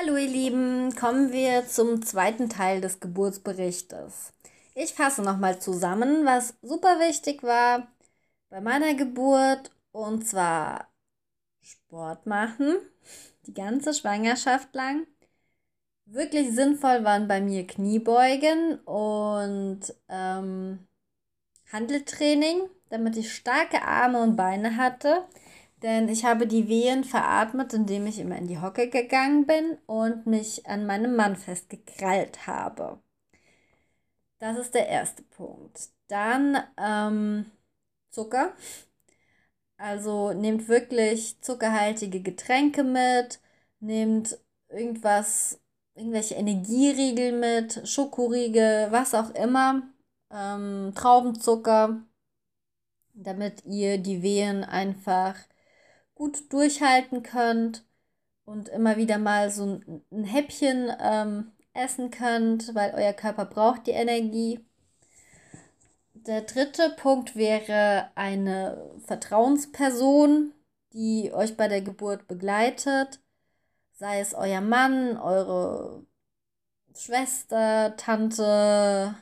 [0.00, 4.32] Hallo ihr Lieben, kommen wir zum zweiten Teil des Geburtsberichtes.
[4.74, 7.86] Ich fasse nochmal zusammen, was super wichtig war
[8.48, 10.88] bei meiner Geburt und zwar
[11.60, 12.78] Sport machen,
[13.46, 15.06] die ganze Schwangerschaft lang.
[16.06, 20.78] Wirklich sinnvoll waren bei mir Kniebeugen und ähm,
[21.70, 25.26] Handeltraining, damit ich starke Arme und Beine hatte.
[25.82, 30.26] Denn ich habe die Wehen veratmet, indem ich immer in die Hocke gegangen bin und
[30.26, 33.00] mich an meinem Mann festgekrallt habe.
[34.38, 35.90] Das ist der erste Punkt.
[36.08, 37.46] Dann ähm,
[38.10, 38.54] Zucker.
[39.76, 43.40] Also nehmt wirklich zuckerhaltige Getränke mit,
[43.80, 45.58] nehmt irgendwas,
[45.94, 49.82] irgendwelche Energieriegel mit, Schokoriegel, was auch immer,
[50.30, 52.02] ähm, Traubenzucker,
[53.14, 55.34] damit ihr die Wehen einfach
[56.20, 57.82] gut durchhalten könnt
[58.44, 63.92] und immer wieder mal so ein, Häppchen ähm, essen könnt, weil euer Körper braucht die
[63.92, 64.60] Energie.
[66.12, 70.52] Der dritte Punkt wäre eine Vertrauensperson,
[70.92, 73.20] die euch bei der Geburt begleitet,
[73.94, 76.04] sei es euer Mann, eure
[76.94, 79.14] Schwester, Tante,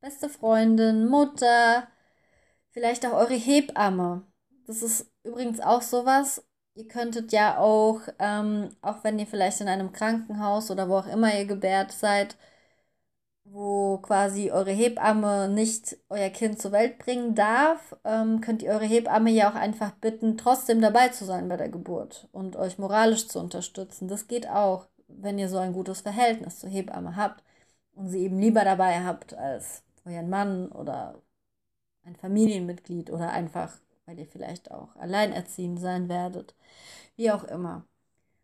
[0.00, 1.86] beste Freundin, Mutter,
[2.70, 4.29] vielleicht auch eure Hebamme.
[4.70, 6.44] Das ist übrigens auch sowas.
[6.74, 11.08] Ihr könntet ja auch, ähm, auch wenn ihr vielleicht in einem Krankenhaus oder wo auch
[11.08, 12.36] immer ihr gebärt seid,
[13.42, 18.84] wo quasi eure Hebamme nicht euer Kind zur Welt bringen darf, ähm, könnt ihr eure
[18.84, 23.26] Hebamme ja auch einfach bitten, trotzdem dabei zu sein bei der Geburt und euch moralisch
[23.26, 24.06] zu unterstützen.
[24.06, 27.42] Das geht auch, wenn ihr so ein gutes Verhältnis zur Hebamme habt
[27.94, 31.20] und sie eben lieber dabei habt als euren Mann oder
[32.04, 33.72] ein Familienmitglied oder einfach
[34.10, 36.56] weil ihr vielleicht auch alleinerziehend sein werdet.
[37.14, 37.86] Wie auch immer.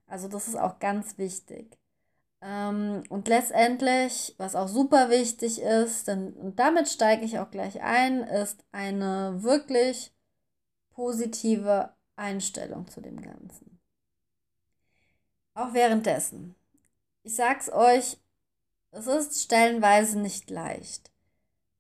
[0.07, 1.77] Also das ist auch ganz wichtig.
[2.41, 7.83] Ähm, und letztendlich, was auch super wichtig ist, denn, und damit steige ich auch gleich
[7.83, 10.15] ein, ist eine wirklich
[10.91, 13.81] positive Einstellung zu dem Ganzen.
[15.55, 16.55] Auch währenddessen.
[17.25, 18.19] Ich sag's euch,
[18.93, 21.11] es ist stellenweise nicht leicht.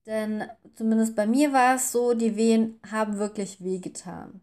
[0.07, 4.41] Denn zumindest bei mir war es so, die Wehen haben wirklich wehgetan.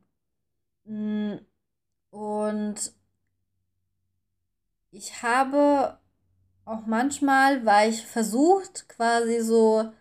[0.85, 1.35] Mm,
[2.12, 2.94] und
[4.91, 5.97] ich habe
[6.66, 9.91] auch manchmal, war ich versucht, quasi so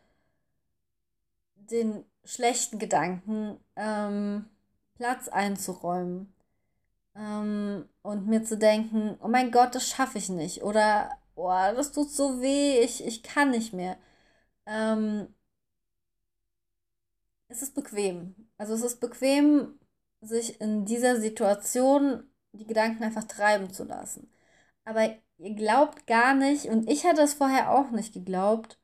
[1.56, 4.46] den schlechten Gedanken ähm,
[4.94, 6.32] Platz einzuräumen.
[7.14, 10.62] Ähm, und mir zu denken, oh mein Gott, das schaffe ich nicht.
[10.62, 13.96] Oder, oh, das tut so weh, ich, ich kann nicht mehr.
[14.66, 15.28] Ähm,
[17.52, 18.34] es ist bequem.
[18.56, 19.78] Also es ist bequem,
[20.20, 24.30] sich in dieser Situation die Gedanken einfach treiben zu lassen.
[24.84, 28.78] Aber ihr glaubt gar nicht, und ich hatte es vorher auch nicht geglaubt,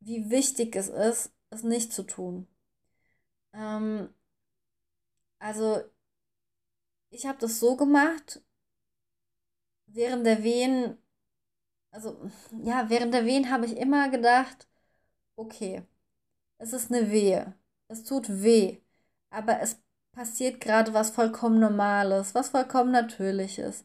[0.00, 2.46] wie wichtig es ist, es nicht zu tun.
[3.52, 4.12] Ähm,
[5.38, 5.82] also
[7.10, 8.42] ich habe das so gemacht,
[9.86, 10.98] während der Wehen,
[11.90, 12.20] also
[12.64, 14.68] ja, während der Wehen habe ich immer gedacht,
[15.36, 15.84] okay,
[16.64, 17.54] es ist eine Wehe.
[17.88, 18.78] Es tut weh.
[19.30, 19.78] Aber es
[20.12, 23.84] passiert gerade was vollkommen Normales, was vollkommen Natürliches.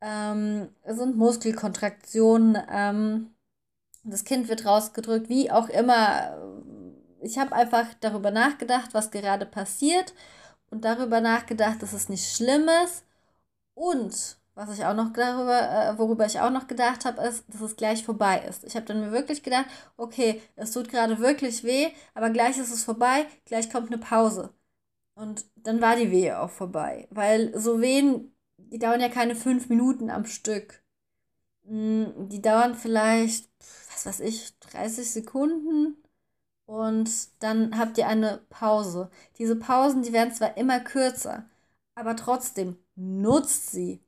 [0.00, 2.58] Ähm, es sind Muskelkontraktionen.
[2.70, 3.34] Ähm,
[4.04, 6.36] das Kind wird rausgedrückt, wie auch immer.
[7.22, 10.14] Ich habe einfach darüber nachgedacht, was gerade passiert
[10.70, 13.04] und darüber nachgedacht, dass es nicht schlimm ist
[13.74, 17.60] und was ich auch noch darüber, äh, worüber ich auch noch gedacht habe, ist, dass
[17.60, 18.64] es gleich vorbei ist.
[18.64, 19.66] Ich habe dann mir wirklich gedacht,
[19.98, 24.54] okay, es tut gerade wirklich weh, aber gleich ist es vorbei, gleich kommt eine Pause.
[25.14, 27.06] Und dann war die Wehe auch vorbei.
[27.10, 30.82] Weil so Wehen, die dauern ja keine fünf Minuten am Stück.
[31.66, 33.50] Hm, die dauern vielleicht,
[33.92, 35.96] was weiß ich, 30 Sekunden.
[36.66, 37.10] Und
[37.42, 39.10] dann habt ihr eine Pause.
[39.38, 41.46] Diese Pausen, die werden zwar immer kürzer,
[41.94, 44.00] aber trotzdem nutzt sie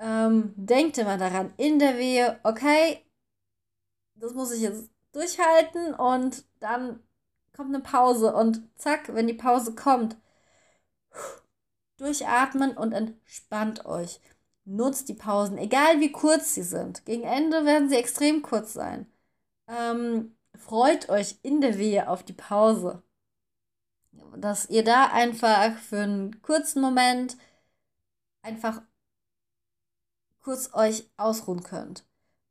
[0.00, 3.04] ähm, denkt immer daran, in der Wehe, okay,
[4.14, 7.00] das muss ich jetzt durchhalten und dann
[7.54, 10.16] kommt eine Pause und zack, wenn die Pause kommt,
[11.98, 14.20] durchatmen und entspannt euch.
[14.64, 17.04] Nutzt die Pausen, egal wie kurz sie sind.
[17.04, 19.06] Gegen Ende werden sie extrem kurz sein.
[19.68, 23.02] Ähm, freut euch in der Wehe auf die Pause.
[24.36, 27.36] Dass ihr da einfach für einen kurzen Moment
[28.42, 28.82] einfach
[30.42, 32.04] kurz euch ausruhen könnt.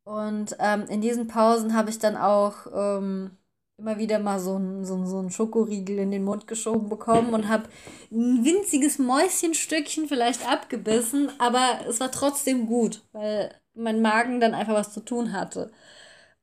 [0.04, 3.38] Und ähm, in diesen Pausen habe ich dann auch ähm,
[3.78, 7.48] immer wieder mal so ein, so, so ein Schokoriegel in den Mund geschoben bekommen und
[7.48, 7.70] habe
[8.12, 14.74] ein winziges Mäuschenstückchen vielleicht abgebissen, aber es war trotzdem gut, weil mein Magen dann einfach
[14.74, 15.72] was zu tun hatte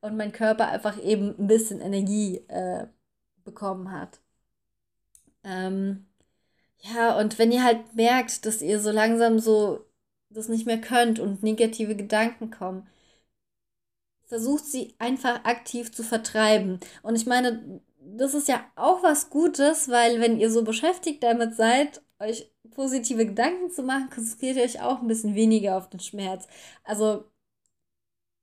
[0.00, 2.86] und mein Körper einfach eben ein bisschen Energie äh,
[3.44, 4.20] bekommen hat.
[5.44, 6.06] Ähm,
[6.80, 9.84] ja, und wenn ihr halt merkt, dass ihr so langsam so
[10.30, 12.86] das nicht mehr könnt und negative Gedanken kommen,
[14.26, 16.80] versucht sie einfach aktiv zu vertreiben.
[17.02, 21.54] Und ich meine, das ist ja auch was Gutes, weil wenn ihr so beschäftigt damit
[21.54, 26.00] seid, euch positive Gedanken zu machen, konzentriert ihr euch auch ein bisschen weniger auf den
[26.00, 26.46] Schmerz.
[26.84, 27.24] Also,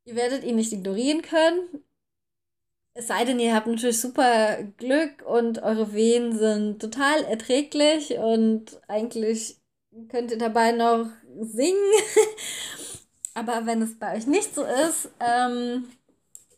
[0.05, 1.83] ihr werdet ihn nicht ignorieren können.
[2.95, 8.79] Es sei denn, ihr habt natürlich super Glück und eure Wehen sind total erträglich und
[8.87, 9.57] eigentlich
[10.09, 11.07] könnt ihr dabei noch
[11.41, 11.91] singen.
[13.33, 15.85] Aber wenn es bei euch nicht so ist, ähm,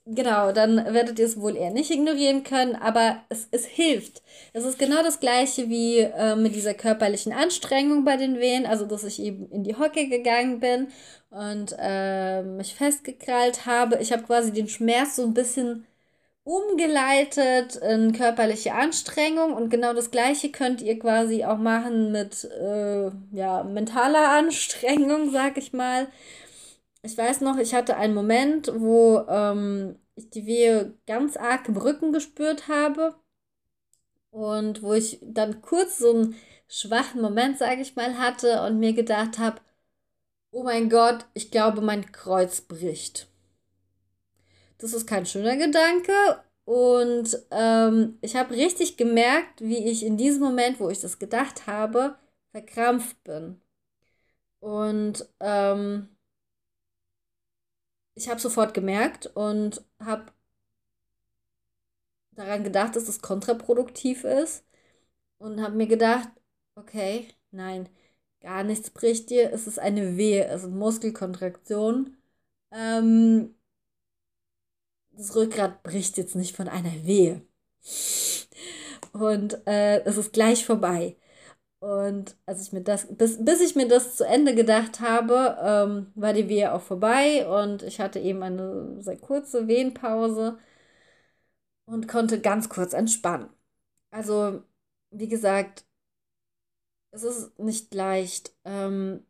[0.05, 4.21] genau, dann werdet ihr es wohl eher nicht ignorieren können, aber es, es hilft.
[4.53, 8.85] Es ist genau das gleiche wie äh, mit dieser körperlichen Anstrengung bei den Wehen, also
[8.85, 10.87] dass ich eben in die Hocke gegangen bin
[11.29, 13.97] und äh, mich festgekrallt habe.
[14.01, 15.85] Ich habe quasi den Schmerz so ein bisschen
[16.45, 23.11] umgeleitet in körperliche Anstrengung und genau das gleiche könnt ihr quasi auch machen mit äh,
[23.33, 26.07] ja, mentaler Anstrengung, sag ich mal
[27.05, 31.77] ich weiß noch, ich hatte einen Moment, wo ähm, ich die Wehe ganz arg im
[31.77, 33.15] Rücken gespürt habe
[34.31, 36.35] und wo ich dann kurz so einen
[36.67, 39.61] schwachen Moment, sage ich mal, hatte und mir gedacht habe,
[40.51, 43.27] oh mein Gott, ich glaube, mein Kreuz bricht.
[44.77, 46.13] Das ist kein schöner Gedanke
[46.65, 51.67] und ähm, ich habe richtig gemerkt, wie ich in diesem Moment, wo ich das gedacht
[51.67, 52.17] habe,
[52.51, 53.61] verkrampft bin.
[54.59, 56.09] Und ähm,
[58.15, 60.31] ich habe sofort gemerkt und habe
[62.31, 64.65] daran gedacht, dass es kontraproduktiv ist
[65.37, 66.29] und habe mir gedacht,
[66.75, 67.89] okay, nein,
[68.41, 72.17] gar nichts bricht dir, es ist eine Wehe, es ist Muskelkontraktion.
[72.71, 73.55] Ähm,
[75.17, 77.41] das Rückgrat bricht jetzt nicht von einer Wehe.
[79.13, 81.17] Und äh, es ist gleich vorbei.
[81.79, 86.11] Und als ich mir das, bis, bis ich mir das zu Ende gedacht habe, ähm,
[86.15, 90.57] war die Wehe auch vorbei und ich hatte eben eine sehr kurze Wehenpause
[91.85, 93.49] und konnte ganz kurz entspannen.
[94.11, 94.63] Also,
[95.11, 95.85] wie gesagt,
[97.11, 98.55] es ist nicht leicht.
[98.65, 99.25] Ähm,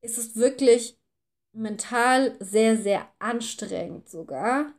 [0.00, 0.98] es ist wirklich
[1.52, 4.72] mental sehr, sehr anstrengend sogar.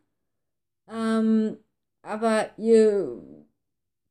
[0.89, 1.57] Ähm,
[2.01, 3.21] aber ihr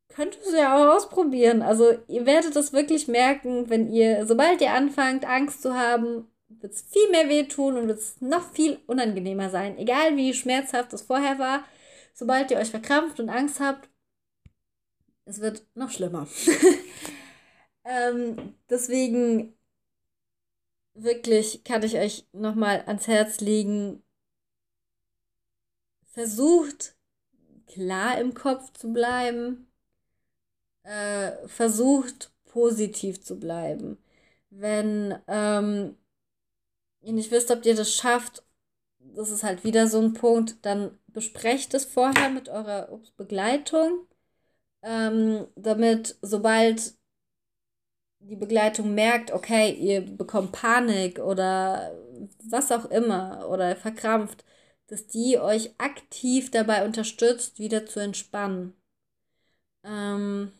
[0.08, 1.62] könnt es ja auch ausprobieren.
[1.62, 6.74] Also ihr werdet es wirklich merken, wenn ihr, sobald ihr anfangt, Angst zu haben, wird
[6.74, 9.78] es viel mehr wehtun und wird es noch viel unangenehmer sein.
[9.78, 11.64] Egal wie schmerzhaft es vorher war,
[12.14, 13.88] sobald ihr euch verkrampft und Angst habt,
[15.24, 16.26] es wird noch schlimmer.
[17.84, 19.54] ähm, deswegen
[20.94, 24.02] wirklich kann ich euch nochmal ans Herz legen,
[26.12, 26.94] versucht
[27.66, 29.66] klar im Kopf zu bleiben,
[30.82, 33.98] äh, versucht positiv zu bleiben.
[34.50, 35.96] Wenn ähm,
[37.00, 38.44] ihr nicht wisst, ob ihr das schafft,
[38.98, 44.06] das ist halt wieder so ein Punkt, dann besprecht es vorher mit eurer Begleitung,
[44.82, 46.94] ähm, damit sobald
[48.22, 51.92] die Begleitung merkt, okay, ihr bekommt Panik oder
[52.48, 54.44] was auch immer oder verkrampft,
[54.88, 58.74] dass die euch aktiv dabei unterstützt, wieder zu entspannen.
[59.84, 60.52] Ähm,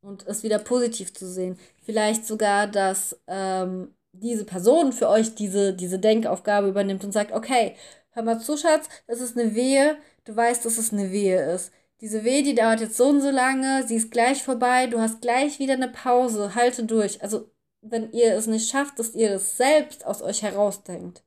[0.00, 1.58] und es wieder positiv zu sehen.
[1.82, 7.76] Vielleicht sogar, dass ähm, diese Person für euch diese, diese Denkaufgabe übernimmt und sagt, okay,
[8.10, 11.72] hör mal zu, Schatz, das ist eine Wehe, du weißt, dass es eine Wehe ist.
[12.00, 15.20] Diese Wehe, die dauert jetzt so und so lange, sie ist gleich vorbei, du hast
[15.20, 17.22] gleich wieder eine Pause, halte durch.
[17.22, 17.50] Also,
[17.80, 21.24] wenn ihr es nicht schafft, dass ihr es selbst aus euch herausdenkt.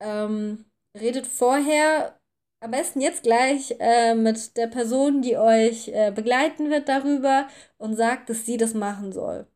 [0.00, 0.64] Ähm,
[0.98, 2.20] redet vorher
[2.60, 7.96] am besten jetzt gleich äh, mit der Person, die euch äh, begleiten wird, darüber und
[7.96, 9.46] sagt, dass sie das machen soll.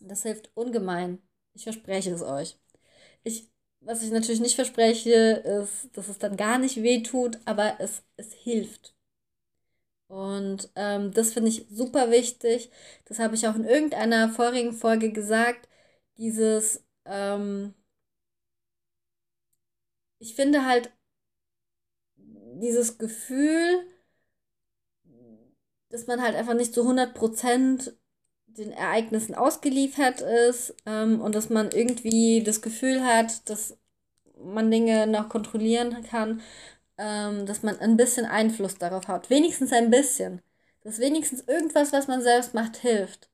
[0.00, 1.22] Das hilft ungemein.
[1.54, 2.58] Ich verspreche es euch.
[3.24, 5.12] Ich, was ich natürlich nicht verspreche,
[5.62, 8.94] ist, dass es dann gar nicht weh tut, aber es, es hilft.
[10.12, 12.70] Und ähm, das finde ich super wichtig.
[13.06, 15.68] Das habe ich auch in irgendeiner vorigen Folge gesagt.
[16.18, 17.72] Dieses, ähm,
[20.18, 20.90] ich finde halt,
[22.62, 23.84] dieses Gefühl,
[25.90, 27.92] dass man halt einfach nicht zu 100%
[28.46, 33.78] den Ereignissen ausgeliefert ist ähm, und dass man irgendwie das Gefühl hat, dass
[34.38, 36.42] man Dinge noch kontrollieren kann,
[37.02, 39.28] ähm, dass man ein bisschen Einfluss darauf hat.
[39.28, 40.40] Wenigstens ein bisschen.
[40.82, 43.28] Dass wenigstens irgendwas, was man selbst macht, hilft.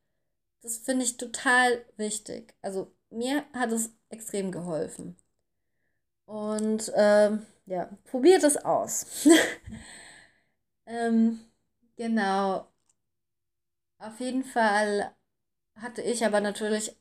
[0.62, 2.54] Das finde ich total wichtig.
[2.62, 5.16] Also mir hat es extrem geholfen.
[6.26, 9.06] Und ähm, ja, probiert es aus.
[10.86, 11.40] ähm,
[11.96, 12.68] genau.
[13.98, 15.14] Auf jeden Fall
[15.76, 16.96] hatte ich aber natürlich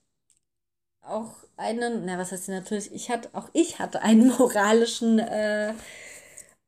[1.01, 5.73] auch einen, na was heißt natürlich, ich hatte, auch ich hatte einen moralischen äh,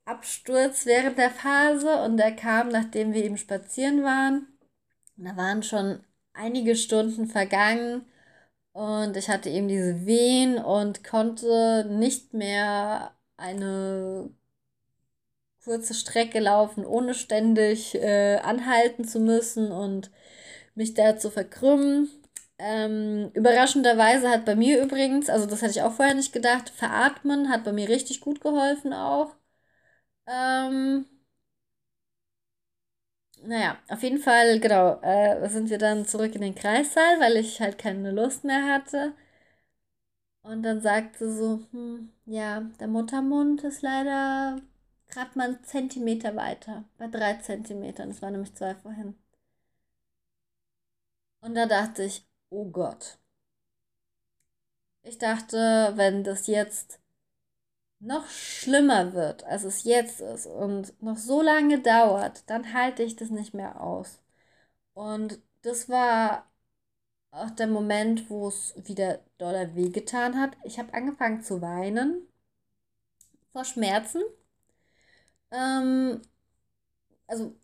[0.10, 4.48] Absturz während der Phase und der kam, nachdem wir eben spazieren waren.
[5.18, 6.00] Da waren schon
[6.34, 8.06] einige Stunden vergangen
[8.74, 14.30] und ich hatte eben diese Wehen und konnte nicht mehr eine
[15.64, 20.10] kurze Strecke laufen, ohne ständig äh, anhalten zu müssen und
[20.76, 22.10] mich da zu verkrümmen.
[22.58, 27.50] Ähm, überraschenderweise hat bei mir übrigens, also das hätte ich auch vorher nicht gedacht, veratmen
[27.50, 29.36] hat bei mir richtig gut geholfen auch.
[30.30, 31.06] Ähm,
[33.44, 37.60] naja, auf jeden Fall, genau, äh, sind wir dann zurück in den Kreissaal, weil ich
[37.62, 39.14] halt keine Lust mehr hatte.
[40.42, 44.62] Und dann sagte so, hm, ja, der Muttermund ist leider
[45.08, 48.10] gerade mal einen Zentimeter weiter, bei drei Zentimetern.
[48.10, 49.16] Das waren nämlich zwei vorhin.
[51.42, 53.20] Und da dachte ich, oh Gott.
[55.04, 57.02] Ich dachte, wenn das jetzt
[58.00, 63.16] noch schlimmer wird, als es jetzt ist und noch so lange dauert, dann halte ich
[63.16, 64.22] das nicht mehr aus.
[64.94, 66.50] Und das war
[67.32, 70.58] auch der Moment, wo es wieder doller wehgetan hat.
[70.64, 72.28] Ich habe angefangen zu weinen
[73.52, 74.22] vor Schmerzen.
[75.52, 76.22] Ähm,
[77.28, 77.56] also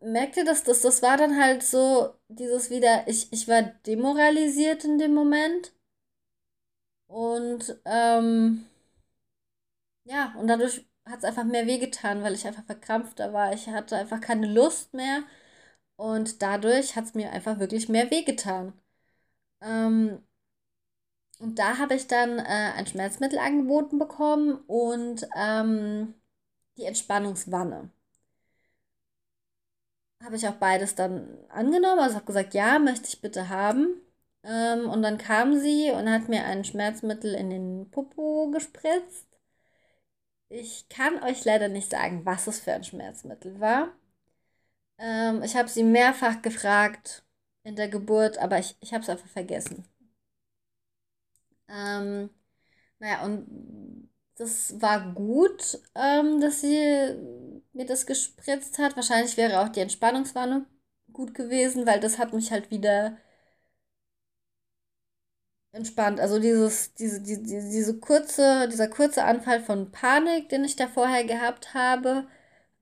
[0.00, 0.80] merkt ihr das, das?
[0.82, 5.72] Das war dann halt so dieses wieder, ich, ich war demoralisiert in dem Moment.
[7.08, 8.66] Und ähm,
[10.06, 13.52] ja, und dadurch hat es einfach mehr wehgetan, weil ich einfach verkrampfter war.
[13.52, 15.22] Ich hatte einfach keine Lust mehr.
[15.96, 18.74] Und dadurch hat es mir einfach wirklich mehr wehgetan.
[19.62, 20.22] Ähm,
[21.38, 22.42] und da habe ich dann äh,
[22.76, 26.14] ein Schmerzmittel angeboten bekommen und ähm,
[26.78, 27.90] die Entspannungswanne.
[30.22, 32.00] Habe ich auch beides dann angenommen.
[32.00, 34.00] Also habe gesagt, ja, möchte ich bitte haben.
[34.42, 39.26] Ähm, und dann kam sie und hat mir ein Schmerzmittel in den Popo gespritzt.
[40.48, 43.92] Ich kann euch leider nicht sagen, was es für ein Schmerzmittel war.
[44.98, 47.24] Ähm, ich habe sie mehrfach gefragt
[47.64, 49.86] in der Geburt, aber ich, ich habe es einfach vergessen.
[51.68, 52.30] Ähm,
[52.98, 57.16] naja, und das war gut, ähm, dass sie
[57.72, 58.96] mir das gespritzt hat.
[58.96, 60.66] Wahrscheinlich wäre auch die Entspannungswanne
[61.12, 63.18] gut gewesen, weil das hat mich halt wieder
[65.76, 66.20] entspannt.
[66.20, 71.24] Also dieses, diese, die, diese kurze, dieser kurze Anfall von Panik, den ich da vorher
[71.24, 72.26] gehabt habe,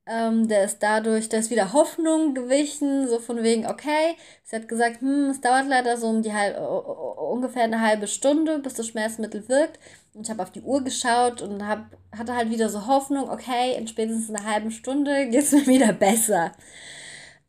[0.06, 4.68] ähm, der ist dadurch, da ist wieder Hoffnung gewichen, so von wegen, okay, sie hat
[4.68, 8.86] gesagt, hm, es dauert leider so um die halb, ungefähr eine halbe Stunde, bis das
[8.88, 9.78] Schmerzmittel wirkt.
[10.14, 11.86] Und ich habe auf die Uhr geschaut und hab,
[12.16, 15.92] hatte halt wieder so Hoffnung, okay, in spätestens einer halben Stunde geht es mir wieder
[15.94, 16.52] besser.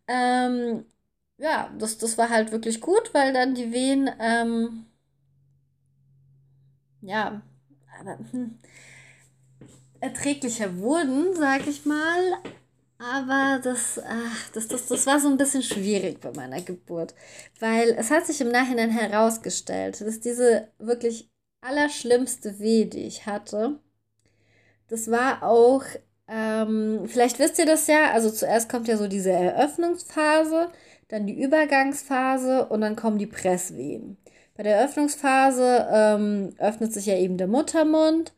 [0.07, 0.85] Ähm,
[1.37, 4.85] ja, das, das war halt wirklich gut, weil dann die Wehen, ähm,
[7.05, 7.41] ja,
[7.99, 8.57] aber hm,
[9.99, 12.37] erträglicher wurden, sag ich mal.
[12.97, 17.13] Aber das, ach, das, das, das war so ein bisschen schwierig bei meiner Geburt,
[17.59, 21.29] weil es hat sich im Nachhinein herausgestellt, dass diese wirklich
[21.61, 23.79] allerschlimmste Weh, die ich hatte,
[24.87, 25.83] das war auch,
[26.27, 30.71] ähm, vielleicht wisst ihr das ja, also zuerst kommt ja so diese Eröffnungsphase,
[31.09, 34.17] dann die Übergangsphase und dann kommen die Presswehen.
[34.55, 38.33] Bei der Eröffnungsphase ähm, öffnet sich ja eben der Muttermund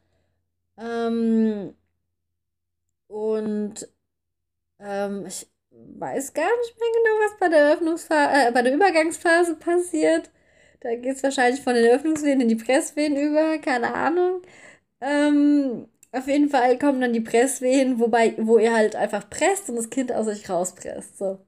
[0.77, 1.75] ähm,
[3.07, 3.87] und
[4.79, 9.55] ähm, ich weiß gar nicht mehr genau, was bei der Eröffnungsphase, äh, bei der Übergangsphase
[9.55, 10.31] passiert.
[10.81, 14.41] Da geht es wahrscheinlich von den Öffnungsvenen in die Pressvenen über, keine Ahnung.
[15.01, 19.75] Ähm, auf jeden Fall kommen dann die Presswehen, wobei, wo ihr halt einfach presst und
[19.77, 21.17] das Kind aus euch rauspresst.
[21.17, 21.46] So.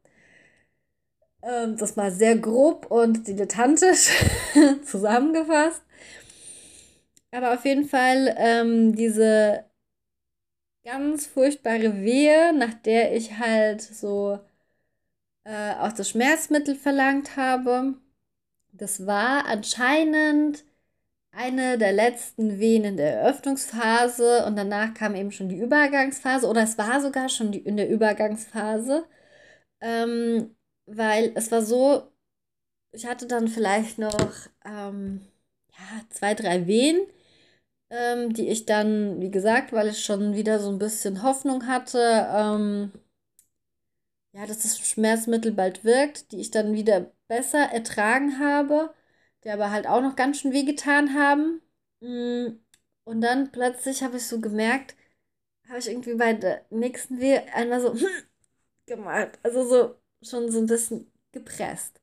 [1.42, 4.10] Ähm, das mal sehr grob und dilettantisch
[4.86, 5.82] zusammengefasst.
[7.32, 9.66] Aber auf jeden Fall ähm, diese
[10.84, 14.40] ganz furchtbare Wehe, nach der ich halt so
[15.44, 17.96] äh, auch das Schmerzmittel verlangt habe.
[18.74, 20.66] Das war anscheinend
[21.32, 26.64] eine der letzten Wehen in der Eröffnungsphase und danach kam eben schon die Übergangsphase oder
[26.64, 29.06] es war sogar schon die, in der Übergangsphase,
[29.82, 30.56] ähm,
[30.90, 32.12] weil es war so,
[32.92, 34.18] ich hatte dann vielleicht noch
[34.66, 35.22] ähm,
[35.74, 37.08] ja, zwei, drei Wehen
[37.92, 42.00] ähm, die ich dann, wie gesagt, weil ich schon wieder so ein bisschen Hoffnung hatte,
[42.34, 42.92] ähm,
[44.34, 48.94] ja, dass das Schmerzmittel bald wirkt, die ich dann wieder besser ertragen habe,
[49.44, 51.62] die aber halt auch noch ganz schön wehgetan haben.
[52.02, 52.60] Mm,
[53.06, 54.96] und dann plötzlich habe ich so gemerkt,
[55.70, 57.96] habe ich irgendwie bei der nächsten Wehe einmal so
[58.88, 59.40] gemacht.
[59.44, 62.02] Also so schon so ein bisschen gepresst.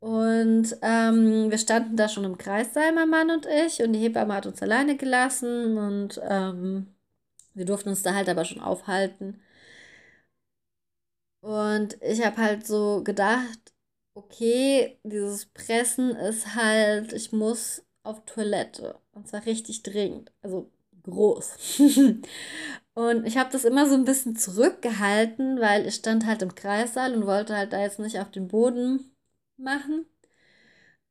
[0.00, 4.34] Und ähm, wir standen da schon im Kreissaal, mein Mann und ich, und die Hebamme
[4.34, 6.94] hat uns alleine gelassen und ähm,
[7.54, 9.40] wir durften uns da halt aber schon aufhalten.
[11.40, 13.72] Und ich habe halt so gedacht,
[14.14, 18.98] okay, dieses Pressen ist halt, ich muss auf Toilette.
[19.12, 20.32] Und zwar richtig dringend.
[20.42, 20.70] Also
[21.02, 21.78] groß.
[22.94, 27.14] und ich habe das immer so ein bisschen zurückgehalten, weil ich stand halt im Kreissaal
[27.14, 29.14] und wollte halt da jetzt nicht auf den Boden
[29.56, 30.06] machen.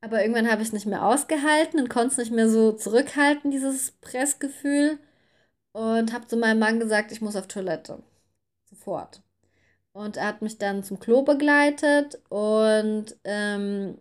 [0.02, 3.52] Aber irgendwann habe ich es nicht mehr ausgehalten und konnte es nicht mehr so zurückhalten,
[3.52, 5.00] dieses Pressgefühl.
[5.74, 8.02] Und habe zu meinem Mann gesagt, ich muss auf Toilette.
[8.66, 9.22] Sofort.
[9.94, 14.00] Und er hat mich dann zum Klo begleitet und ähm,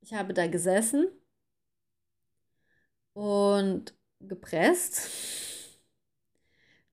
[0.00, 1.08] ich habe da gesessen
[3.14, 5.10] und gepresst.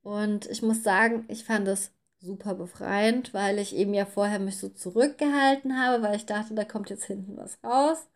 [0.04, 4.58] Und ich muss sagen, ich fand es super befreiend, weil ich eben ja vorher mich
[4.58, 8.08] so zurückgehalten habe, weil ich dachte, da kommt jetzt hinten was raus.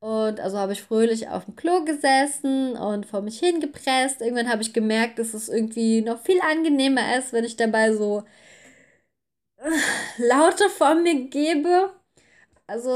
[0.00, 4.20] Und also habe ich fröhlich auf dem Klo gesessen und vor mich hingepresst.
[4.20, 8.24] Irgendwann habe ich gemerkt, dass es irgendwie noch viel angenehmer ist, wenn ich dabei so
[10.18, 11.92] Laute von mir gebe.
[12.66, 12.90] Also,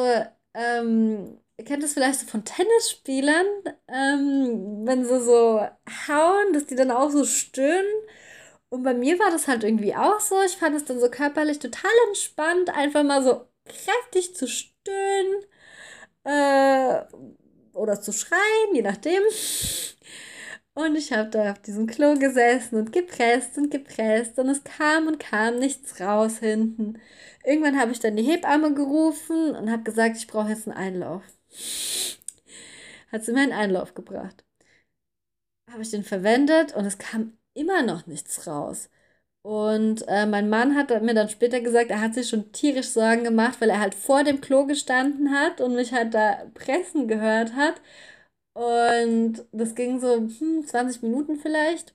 [0.55, 3.47] ähm, ihr kennt das vielleicht so von Tennisspielern,
[3.89, 5.61] ähm, wenn sie so
[6.09, 7.87] hauen, dass die dann auch so stöhnen.
[8.71, 10.37] Und bei mir war das halt irgendwie auch so.
[10.43, 15.45] Ich fand es dann so körperlich total entspannt, einfach mal so kräftig zu stöhnen
[16.25, 17.03] äh,
[17.75, 19.23] oder zu schreien, je nachdem.
[20.75, 25.09] Und ich habe da auf diesem Klo gesessen und gepresst und gepresst und es kam
[25.09, 27.01] und kam nichts raus hinten.
[27.45, 31.23] Irgendwann habe ich dann die Hebamme gerufen und habe gesagt, ich brauche jetzt einen Einlauf.
[33.13, 34.45] Hat sie mir einen Einlauf gebracht.
[35.71, 38.89] Habe ich den verwendet und es kam immer noch nichts raus.
[39.43, 43.25] Und äh, mein Mann hat mir dann später gesagt, er hat sich schon tierisch Sorgen
[43.25, 47.55] gemacht, weil er halt vor dem Klo gestanden hat und mich halt da pressen gehört
[47.57, 47.81] hat.
[48.55, 51.95] Und das ging so hm, 20 Minuten vielleicht.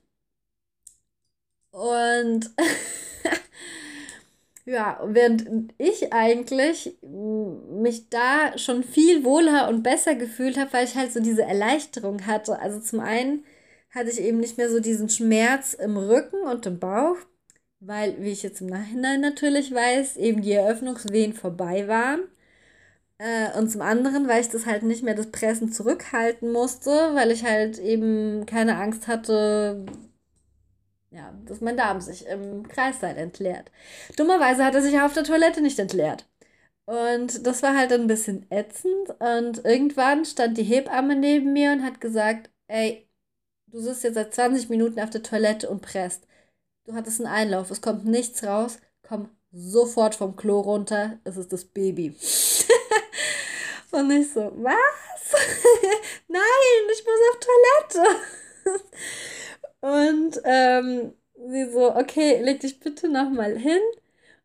[1.72, 2.50] Und
[4.66, 10.94] ja, während ich eigentlich mich da schon viel wohler und besser gefühlt habe, weil ich
[10.96, 12.58] halt so diese Erleichterung hatte.
[12.58, 13.44] Also zum einen
[13.90, 17.16] hatte ich eben nicht mehr so diesen Schmerz im Rücken und im Bauch,
[17.80, 22.22] weil, wie ich jetzt im Nachhinein natürlich weiß, eben die Eröffnungswehen vorbei waren.
[23.18, 27.30] Äh, und zum anderen, weil ich das halt nicht mehr das Pressen zurückhalten musste, weil
[27.30, 29.84] ich halt eben keine Angst hatte,
[31.14, 33.70] ja, dass mein Darm sich im Kreissaal entleert.
[34.16, 36.26] Dummerweise hat er sich auf der Toilette nicht entleert.
[36.86, 39.10] Und das war halt ein bisschen ätzend.
[39.20, 43.08] Und irgendwann stand die Hebamme neben mir und hat gesagt, ey,
[43.68, 46.26] du sitzt jetzt seit 20 Minuten auf der Toilette und presst.
[46.84, 48.78] Du hattest einen Einlauf, es kommt nichts raus.
[49.06, 52.14] Komm sofort vom Klo runter, es ist das Baby.
[53.92, 54.74] Und ich so, was?
[56.28, 56.42] Nein,
[56.92, 58.20] ich muss auf Toilette.
[59.84, 61.12] Und ähm,
[61.46, 63.82] sie so, okay, leg dich bitte nochmal hin.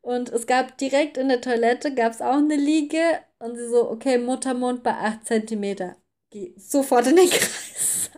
[0.02, 2.99] Und es gab direkt in der Toilette, gab es auch eine Liege.
[3.39, 5.93] Und sie so, okay, Muttermund bei 8 cm.
[6.30, 8.12] Geh sofort in den Kreis.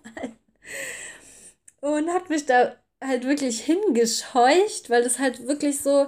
[1.82, 6.08] Und hat mich da halt wirklich hingescheucht, weil das halt wirklich so,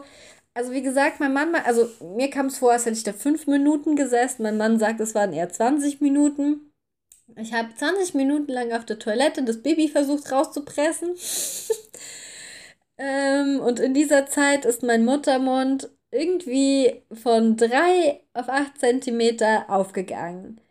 [0.56, 3.46] also wie gesagt, mein Mann, also mir kam es vor, als hätte ich da fünf
[3.46, 4.42] Minuten gesessen.
[4.42, 6.73] Mein Mann sagt, es waren eher 20 Minuten.
[7.36, 11.16] Ich habe 20 Minuten lang auf der Toilette das Baby versucht rauszupressen.
[12.98, 20.62] ähm, und in dieser Zeit ist mein Muttermund irgendwie von 3 auf 8 Zentimeter aufgegangen.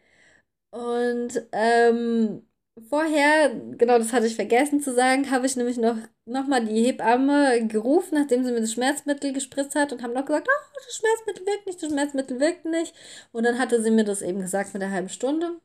[0.70, 2.42] Und ähm,
[2.88, 6.82] Vorher, genau das hatte ich vergessen zu sagen, habe ich nämlich noch, noch mal die
[6.82, 10.96] Hebamme gerufen, nachdem sie mir das Schmerzmittel gespritzt hat und habe noch gesagt, oh, das
[10.96, 12.94] Schmerzmittel wirkt nicht, das Schmerzmittel wirkt nicht.
[13.30, 15.60] Und dann hatte sie mir das eben gesagt mit einer halben Stunde.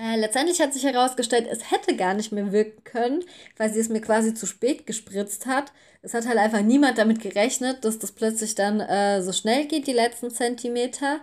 [0.00, 3.24] Äh, letztendlich hat sich herausgestellt, es hätte gar nicht mehr wirken können,
[3.58, 5.72] weil sie es mir quasi zu spät gespritzt hat.
[6.02, 9.86] Es hat halt einfach niemand damit gerechnet, dass das plötzlich dann äh, so schnell geht,
[9.86, 11.20] die letzten Zentimeter.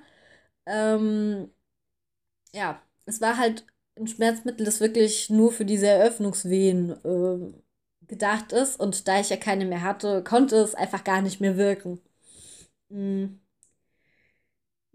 [0.67, 1.51] Ähm,
[2.53, 3.65] ja, es war halt
[3.97, 7.53] ein Schmerzmittel, das wirklich nur für diese Eröffnungswehen äh,
[8.07, 8.79] gedacht ist.
[8.79, 12.01] Und da ich ja keine mehr hatte, konnte es einfach gar nicht mehr wirken.
[12.89, 13.41] Mhm.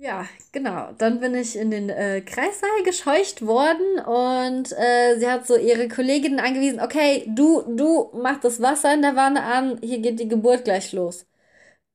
[0.05, 0.93] Ja, genau.
[0.99, 5.87] Dann bin ich in den äh, Kreissaal gescheucht worden und äh, sie hat so ihre
[5.89, 10.27] Kolleginnen angewiesen, okay, du, du mach das Wasser in der Wanne an, hier geht die
[10.29, 11.25] Geburt gleich los.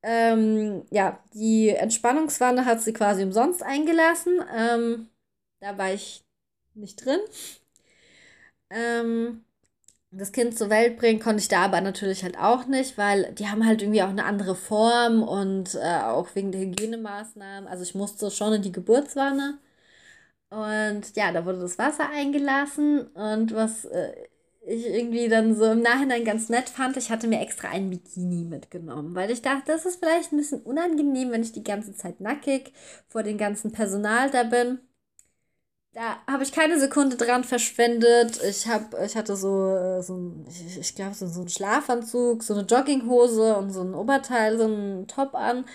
[0.04, 4.42] Ähm, ja, die Entspannungswanne hat sie quasi umsonst eingelassen.
[4.56, 5.10] Ähm,
[5.62, 6.24] da war ich
[6.76, 7.20] nicht drin.
[8.70, 9.44] ähm,
[10.12, 13.48] das Kind zur Welt bringen konnte ich da aber natürlich halt auch nicht, weil die
[13.48, 17.68] haben halt irgendwie auch eine andere Form und äh, auch wegen der Hygienemaßnahmen.
[17.70, 19.60] Also ich musste schon in die Geburtswanne.
[20.50, 24.14] Und ja, da wurde das Wasser eingelassen und was äh,
[24.66, 28.46] ich irgendwie dann so im Nachhinein ganz nett fand, ich hatte mir extra ein Bikini
[28.46, 32.22] mitgenommen, weil ich dachte, das ist vielleicht ein bisschen unangenehm, wenn ich die ganze Zeit
[32.22, 32.74] nackig
[33.10, 34.80] vor dem ganzen Personal da bin.
[35.98, 38.40] Da habe ich keine Sekunde dran verschwendet.
[38.44, 42.44] Ich, hab, ich hatte so, äh, so ein, ich, ich glaube, so, so einen Schlafanzug,
[42.44, 45.66] so eine Jogginghose und so ein Oberteil, so einen Top an.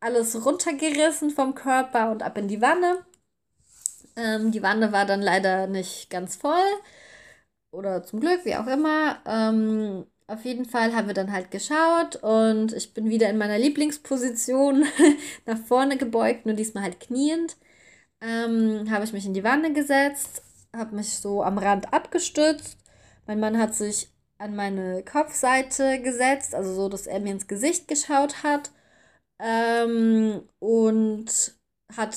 [0.00, 3.06] Alles runtergerissen vom Körper und ab in die Wanne.
[4.16, 6.68] Ähm, die Wanne war dann leider nicht ganz voll.
[7.70, 9.18] Oder zum Glück, wie auch immer.
[9.24, 13.58] Ähm, auf jeden Fall haben wir dann halt geschaut und ich bin wieder in meiner
[13.58, 14.84] Lieblingsposition
[15.46, 17.56] nach vorne gebeugt, nur diesmal halt kniend
[18.20, 20.42] ähm, habe ich mich in die Wanne gesetzt,
[20.74, 22.78] habe mich so am Rand abgestützt.
[23.26, 27.88] Mein Mann hat sich an meine Kopfseite gesetzt, also so, dass er mir ins Gesicht
[27.88, 28.70] geschaut hat
[29.38, 31.54] ähm, und
[31.96, 32.16] hat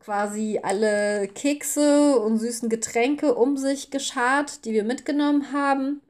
[0.00, 6.00] quasi alle Kekse und süßen Getränke um sich geschart, die wir mitgenommen haben.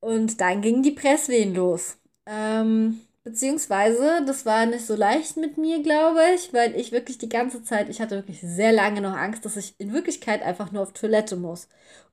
[0.00, 1.98] Und dann gingen die Presswehen los.
[2.26, 7.28] Ähm, Beziehungsweise, das war nicht so leicht mit mir, glaube ich, weil ich wirklich die
[7.28, 10.84] ganze Zeit, ich hatte wirklich sehr lange noch Angst, dass ich in Wirklichkeit einfach nur
[10.84, 11.66] auf Toilette muss.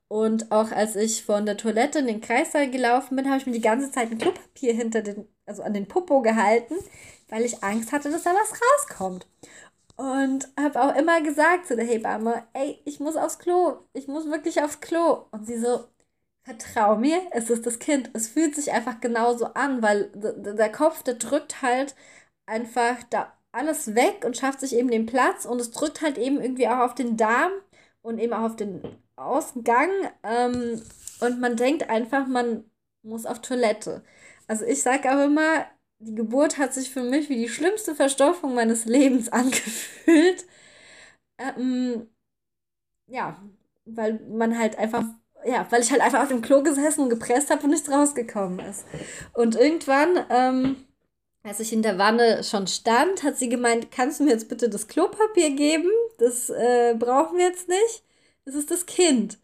[0.07, 3.51] Und auch als ich von der Toilette in den Kreissaal gelaufen bin, habe ich mir
[3.51, 6.73] die ganze Zeit ein Klopapier hinter den, also an den Popo gehalten,
[7.29, 9.27] weil ich Angst hatte, dass da was rauskommt.
[9.95, 14.25] Und habe auch immer gesagt zu der Hebamme, ey, ich muss aufs Klo, ich muss
[14.31, 15.27] wirklich aufs Klo.
[15.29, 15.85] Und sie so,
[16.43, 18.09] vertrau mir, es ist das Kind.
[18.13, 21.95] Es fühlt sich einfach genauso an, weil der Kopf, der drückt halt
[22.45, 26.41] einfach da alles weg und schafft sich eben den Platz und es drückt halt eben
[26.41, 27.51] irgendwie auch auf den Darm
[28.01, 28.81] und eben auch auf den
[29.15, 29.89] Ausgang.
[30.23, 30.81] Ähm,
[31.21, 32.65] und man denkt einfach, man
[33.03, 34.03] muss auf Toilette.
[34.47, 35.65] Also ich sage auch immer,
[35.99, 40.45] die Geburt hat sich für mich wie die schlimmste Verstopfung meines Lebens angefühlt.
[41.37, 42.07] Ähm,
[43.07, 43.41] ja,
[43.85, 45.03] weil man halt einfach
[45.45, 48.59] ja, weil ich halt einfach auf dem Klo gesessen und gepresst habe und nichts rausgekommen
[48.59, 48.85] ist.
[49.33, 50.85] Und irgendwann, ähm,
[51.43, 54.69] als ich in der Wanne schon stand, hat sie gemeint, kannst du mir jetzt bitte
[54.69, 55.89] das Klopapier geben?
[56.17, 58.03] Das äh, brauchen wir jetzt nicht.
[58.45, 59.37] Das ist das Kind.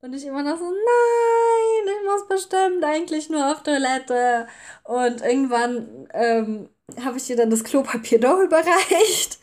[0.00, 4.46] Und ich immer noch so, nein, ich muss bestimmt eigentlich nur auf Toilette.
[4.84, 6.68] Und irgendwann ähm,
[7.02, 9.38] habe ich ihr dann das Klopapier doch überreicht.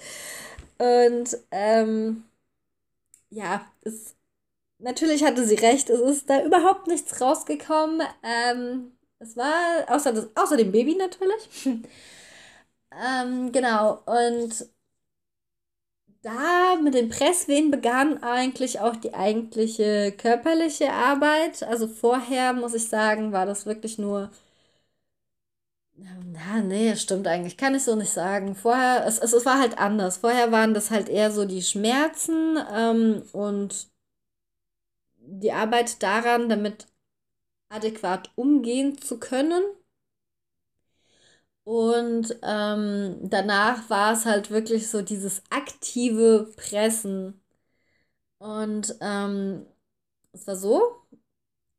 [0.78, 2.24] Und ähm,
[3.30, 4.16] ja, es
[4.84, 8.02] natürlich hatte sie recht, es ist da überhaupt nichts rausgekommen.
[8.24, 9.54] Ähm, es war,
[9.88, 11.50] außer, das, außer dem Baby natürlich.
[12.92, 14.68] ähm, genau, und
[16.22, 21.64] da mit den Presswehen begann eigentlich auch die eigentliche körperliche Arbeit.
[21.64, 24.30] Also vorher, muss ich sagen, war das wirklich nur.
[25.96, 27.58] Na, nee, stimmt eigentlich.
[27.58, 28.56] Kann ich so nicht sagen.
[28.56, 30.18] Vorher, es, es, es war halt anders.
[30.18, 33.93] Vorher waren das halt eher so die Schmerzen ähm, und
[35.26, 36.88] die Arbeit daran, damit
[37.70, 39.64] adäquat umgehen zu können.
[41.66, 47.42] Und ähm, danach war es halt wirklich so dieses aktive Pressen.
[48.38, 49.66] Und ähm,
[50.34, 50.98] es war so,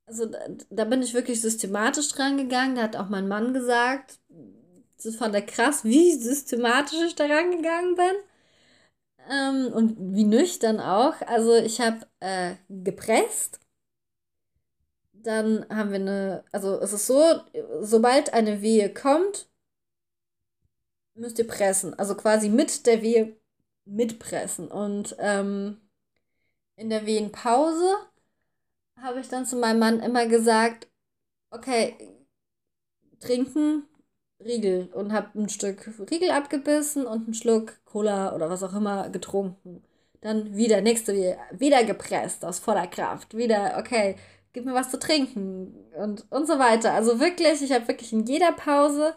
[0.07, 0.39] also da,
[0.71, 2.77] da, bin ich wirklich systematisch dran gegangen.
[2.77, 4.19] Da hat auch mein Mann gesagt,
[5.03, 8.15] das fand er krass, wie systematisch ich da rangegangen bin.
[9.31, 11.15] Ähm, und wie nüchtern auch.
[11.23, 13.61] Also ich habe äh, gepresst.
[15.13, 17.41] Dann haben wir eine, also es ist so,
[17.81, 19.49] sobald eine Wehe kommt,
[21.15, 21.99] müsst ihr pressen.
[21.99, 23.37] Also quasi mit der Wehe
[23.87, 24.69] mitpressen.
[24.69, 25.81] Und ähm,
[26.77, 27.95] in der Wehenpause
[29.01, 30.89] habe ich dann zu meinem Mann immer gesagt,
[31.51, 31.97] okay,
[33.21, 33.87] trinken,
[34.42, 39.09] Riegel und habe ein Stück Riegel abgebissen und einen Schluck Cola oder was auch immer
[39.11, 39.83] getrunken.
[40.20, 43.37] Dann wieder nächste, wieder gepresst aus voller Kraft.
[43.37, 44.16] Wieder, okay,
[44.53, 46.92] gib mir was zu trinken und, und so weiter.
[46.92, 49.14] Also wirklich, ich habe wirklich in jeder Pause,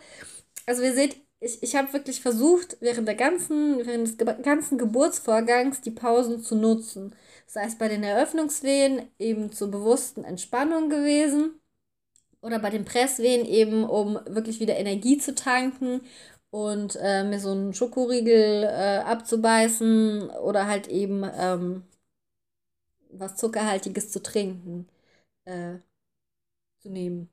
[0.66, 5.82] also ihr seht, ich, ich habe wirklich versucht, während der ganzen, während des ganzen Geburtsvorgangs
[5.82, 7.16] die Pausen zu nutzen.
[7.46, 11.57] Sei es bei den Eröffnungswehen eben zur bewussten Entspannung gewesen
[12.42, 16.02] oder bei den Presswehen eben, um wirklich wieder Energie zu tanken
[16.52, 21.84] und äh, mir so einen Schokoriegel äh, abzubeißen oder halt eben ähm,
[23.12, 24.88] was Zuckerhaltiges zu trinken,
[25.46, 25.78] äh,
[26.80, 27.30] zu nehmen.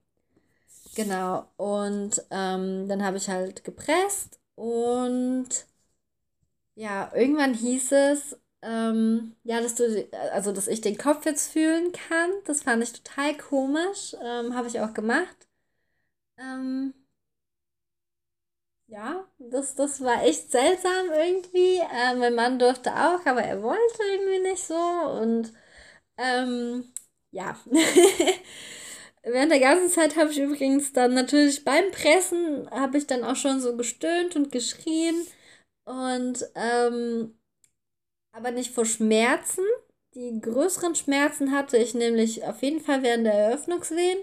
[0.95, 5.67] Genau, und ähm, dann habe ich halt gepresst und
[6.77, 11.93] ja, irgendwann hieß es, ähm, ja, dass du, also dass ich den Kopf jetzt fühlen
[11.93, 12.31] kann.
[12.47, 14.17] Das fand ich total komisch.
[14.23, 15.49] Ähm, Habe ich auch gemacht.
[16.39, 16.95] Ähm,
[18.87, 21.79] ja, das, das war echt seltsam irgendwie.
[21.79, 24.75] Äh, mein Mann durfte auch, aber er wollte irgendwie nicht so.
[24.75, 25.53] Und
[26.19, 26.93] ähm,
[27.31, 27.59] ja.
[29.23, 33.37] Während der ganzen Zeit habe ich übrigens dann natürlich beim Pressen, habe ich dann auch
[33.37, 35.27] schon so gestöhnt und geschrien.
[35.85, 37.39] Und ähm,
[38.35, 39.65] aber nicht vor Schmerzen.
[40.15, 44.19] Die größeren Schmerzen hatte ich nämlich auf jeden Fall während der Eröffnungswehen.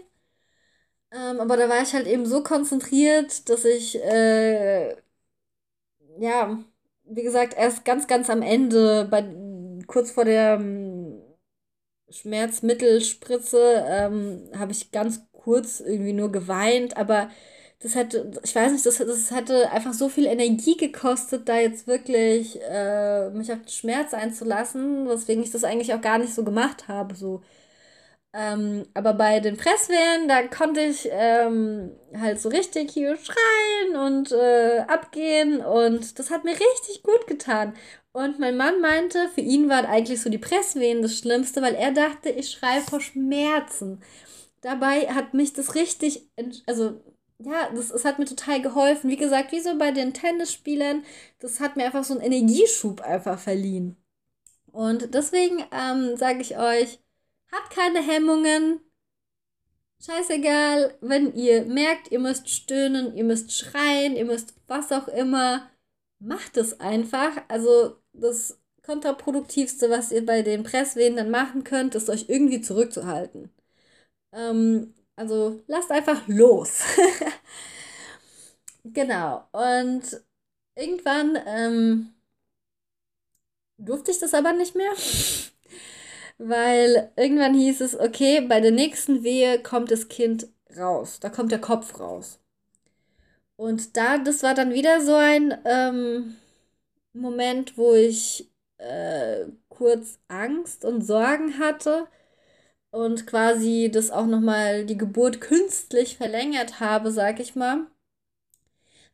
[1.12, 4.96] Ähm, aber da war ich halt eben so konzentriert, dass ich, äh,
[6.20, 6.64] ja,
[7.04, 9.24] wie gesagt, erst ganz, ganz am Ende, bei,
[9.88, 11.22] kurz vor der ähm,
[12.10, 17.30] Schmerzmittelspritze, ähm, habe ich ganz kurz irgendwie nur geweint, aber
[17.82, 21.88] das hätte, ich weiß nicht, das, das hätte einfach so viel Energie gekostet, da jetzt
[21.88, 26.44] wirklich äh, mich auf den Schmerz einzulassen, weswegen ich das eigentlich auch gar nicht so
[26.44, 27.16] gemacht habe.
[27.16, 27.42] So.
[28.34, 34.32] Ähm, aber bei den Presswehen, da konnte ich ähm, halt so richtig hier schreien und
[34.32, 37.74] äh, abgehen und das hat mir richtig gut getan.
[38.14, 41.92] Und mein Mann meinte, für ihn waren eigentlich so die Presswehen das Schlimmste, weil er
[41.94, 44.02] dachte, ich schreie vor Schmerzen.
[44.62, 46.30] Dabei hat mich das richtig,
[46.68, 47.02] also
[47.44, 49.10] ja, das, das hat mir total geholfen.
[49.10, 51.04] Wie gesagt, wie so bei den Tennisspielern,
[51.40, 53.98] das hat mir einfach so einen Energieschub einfach verliehen.
[54.72, 57.00] Und deswegen ähm, sage ich euch,
[57.52, 58.80] habt keine Hemmungen.
[60.04, 65.70] Scheißegal, wenn ihr merkt, ihr müsst stöhnen, ihr müsst schreien, ihr müsst was auch immer,
[66.20, 67.32] macht es einfach.
[67.50, 73.52] Also das kontraproduktivste, was ihr bei den Presswehen dann machen könnt, ist euch irgendwie zurückzuhalten.
[74.34, 76.82] Ähm, also lasst einfach los.
[78.84, 79.48] genau.
[79.52, 80.02] Und
[80.76, 82.14] irgendwann ähm,
[83.78, 84.92] durfte ich das aber nicht mehr.
[86.40, 91.20] Weil irgendwann hieß es, okay, bei der nächsten Wehe kommt das Kind raus.
[91.20, 92.40] Da kommt der Kopf raus.
[93.58, 96.36] Und da, das war dann wieder so ein ähm,
[97.14, 102.08] Moment, wo ich äh, kurz Angst und Sorgen hatte
[102.92, 107.88] und quasi das auch nochmal die Geburt künstlich verlängert habe, sag ich mal.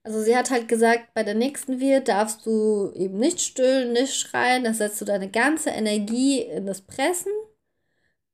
[0.03, 4.15] Also sie hat halt gesagt, bei der nächsten Wehe darfst du eben nicht stöhnen, nicht
[4.15, 7.31] schreien, da setzt du deine ganze Energie in das Pressen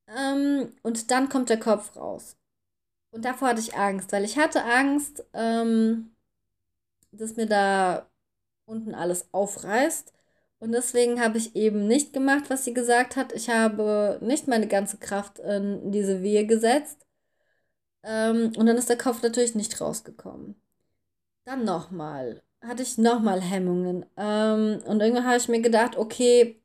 [0.08, 2.36] ähm, und dann kommt der Kopf raus.
[3.12, 6.14] Und davor hatte ich Angst, weil ich hatte Angst, ähm,
[7.12, 8.10] dass mir da
[8.66, 10.12] unten alles aufreißt.
[10.58, 13.32] Und deswegen habe ich eben nicht gemacht, was sie gesagt hat.
[13.32, 17.06] Ich habe nicht meine ganze Kraft in diese Wehe gesetzt.
[18.02, 20.56] Ähm, und dann ist der Kopf natürlich nicht rausgekommen.
[21.44, 22.42] Dann nochmal.
[22.62, 24.06] Hatte ich nochmal Hemmungen.
[24.16, 26.60] Ähm, und irgendwann habe ich mir gedacht, okay,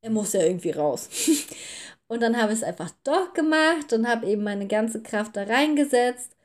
[0.00, 1.08] er muss ja irgendwie raus.
[2.08, 5.44] und dann habe ich es einfach doch gemacht und habe eben meine ganze Kraft da
[5.44, 6.36] reingesetzt.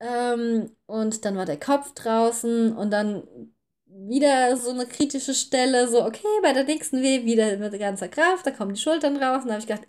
[0.00, 3.53] Ähm, und dann war der Kopf draußen und dann
[3.94, 8.46] wieder so eine kritische Stelle, so, okay, bei der nächsten Weh wieder mit ganzer Kraft,
[8.46, 9.42] da kommen die Schultern raus.
[9.42, 9.88] Und da habe ich gedacht,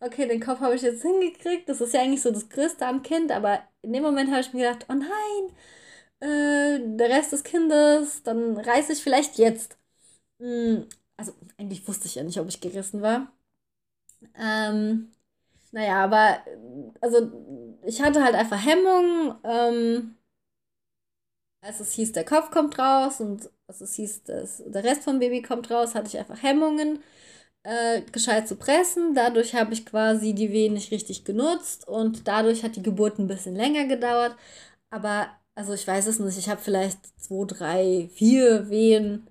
[0.00, 1.68] okay, den Kopf habe ich jetzt hingekriegt.
[1.68, 4.52] Das ist ja eigentlich so das Größte am Kind, aber in dem Moment habe ich
[4.52, 5.56] mir gedacht, oh nein,
[6.20, 9.78] äh, der Rest des Kindes, dann reiße ich vielleicht jetzt.
[10.40, 13.32] Hm, also, eigentlich wusste ich ja nicht, ob ich gerissen war.
[14.38, 15.12] Ähm,
[15.72, 16.40] naja, aber,
[17.00, 17.30] also,
[17.86, 19.34] ich hatte halt einfach Hemmungen.
[19.44, 20.16] Ähm,
[21.62, 25.18] als es hieß, der Kopf kommt raus und als es hieß, dass der Rest vom
[25.18, 27.02] Baby kommt raus, hatte ich einfach Hemmungen,
[27.64, 29.14] äh, gescheit zu pressen.
[29.14, 33.26] Dadurch habe ich quasi die Wehen nicht richtig genutzt und dadurch hat die Geburt ein
[33.28, 34.36] bisschen länger gedauert.
[34.90, 39.28] Aber, also ich weiß es nicht, ich habe vielleicht zwei, drei, vier Wehen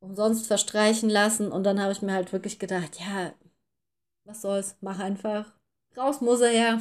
[0.00, 3.34] umsonst verstreichen lassen und dann habe ich mir halt wirklich gedacht, ja,
[4.24, 5.59] was soll's, mach einfach
[5.96, 6.80] raus muss er ja.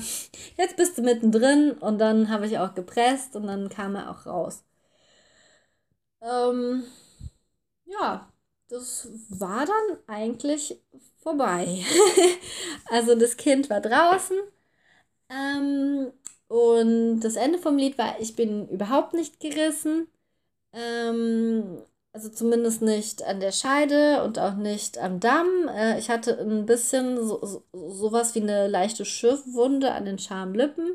[0.57, 4.25] Jetzt bist du mittendrin und dann habe ich auch gepresst und dann kam er auch
[4.25, 4.63] raus.
[6.21, 6.83] Ähm,
[7.85, 8.31] ja,
[8.69, 10.79] das war dann eigentlich
[11.17, 11.83] vorbei.
[12.89, 14.37] also das Kind war draußen
[15.29, 16.11] ähm,
[16.47, 20.07] und das Ende vom Lied war, ich bin überhaupt nicht gerissen.
[20.73, 25.47] Ähm, also zumindest nicht an der Scheide und auch nicht am Damm.
[25.69, 30.91] Äh, ich hatte ein bisschen so, so, sowas wie eine leichte Schürfwunde an den Schamlippen.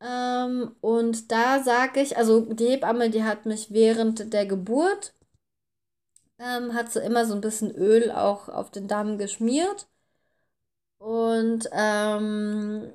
[0.00, 5.14] Ähm, und da sage ich, also die Hebamme, die hat mich während der Geburt,
[6.38, 9.88] ähm, hat sie immer so ein bisschen Öl auch auf den Damm geschmiert.
[10.98, 12.92] Und ähm,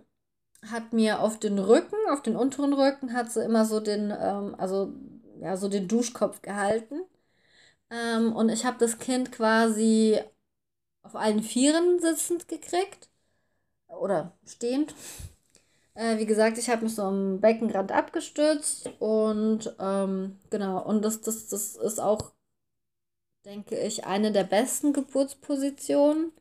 [0.71, 4.55] hat mir auf den Rücken, auf den unteren Rücken, hat sie immer so den, ähm,
[4.57, 4.93] also
[5.41, 7.01] ja, so den Duschkopf gehalten.
[7.91, 10.19] Ähm, und ich habe das Kind quasi
[11.03, 13.09] auf allen Vieren sitzend gekriegt.
[13.87, 14.95] Oder stehend.
[15.93, 21.21] Äh, wie gesagt, ich habe mich so am Beckenrand abgestützt und ähm, genau, und das,
[21.21, 22.31] das, das ist auch,
[23.45, 26.31] denke ich, eine der besten Geburtspositionen.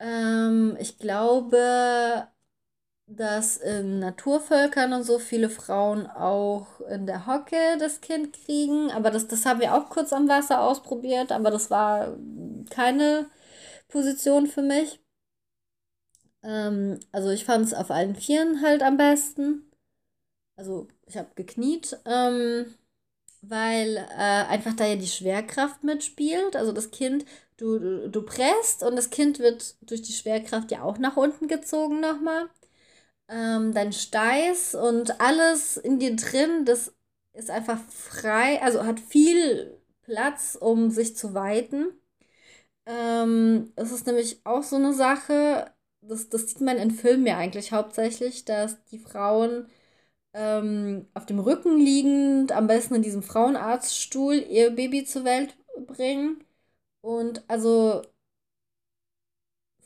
[0.00, 2.28] Ähm, ich glaube,
[3.06, 8.90] dass in Naturvölkern und so viele Frauen auch in der Hocke das Kind kriegen.
[8.90, 12.16] Aber das, das haben wir auch kurz am Wasser ausprobiert, aber das war
[12.70, 13.26] keine
[13.88, 15.00] Position für mich.
[16.42, 19.70] Ähm, also ich fand es auf allen Vieren halt am besten.
[20.56, 22.74] Also ich habe gekniet, ähm,
[23.42, 26.56] weil äh, einfach da ja die Schwerkraft mitspielt.
[26.56, 27.26] Also das Kind,
[27.58, 31.48] du, du, du presst und das Kind wird durch die Schwerkraft ja auch nach unten
[31.48, 32.50] gezogen nochmal.
[33.28, 36.94] Ähm, dein Steiß und alles in dir drin, das
[37.32, 41.86] ist einfach frei, also hat viel Platz, um sich zu weiten.
[42.86, 47.38] Ähm, es ist nämlich auch so eine Sache, das, das sieht man in Filmen ja
[47.38, 49.68] eigentlich hauptsächlich, dass die Frauen
[50.34, 55.56] ähm, auf dem Rücken liegend, am besten in diesem Frauenarztstuhl, ihr Baby zur Welt
[55.86, 56.44] bringen.
[57.02, 58.02] Und also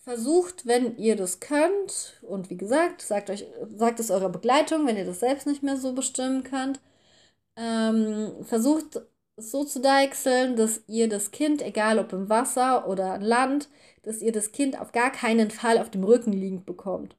[0.06, 4.96] versucht, wenn ihr das könnt, und wie gesagt, sagt, euch, sagt es eurer Begleitung, wenn
[4.96, 6.80] ihr das selbst nicht mehr so bestimmen könnt,
[7.56, 8.96] ähm, versucht
[9.36, 13.68] es so zu deichseln, dass ihr das Kind, egal ob im Wasser oder an Land,
[14.02, 17.16] dass ihr das Kind auf gar keinen Fall auf dem Rücken liegend bekommt.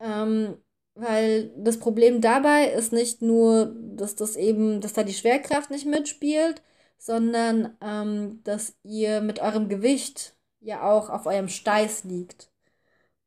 [0.00, 0.58] Ähm,
[0.94, 5.86] weil das Problem dabei ist nicht nur, dass das eben, dass da die Schwerkraft nicht
[5.86, 6.62] mitspielt,
[6.98, 12.50] sondern ähm, dass ihr mit eurem Gewicht ja auch auf eurem Steiß liegt.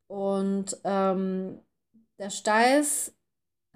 [0.07, 1.59] Und ähm,
[2.19, 3.13] der Steiß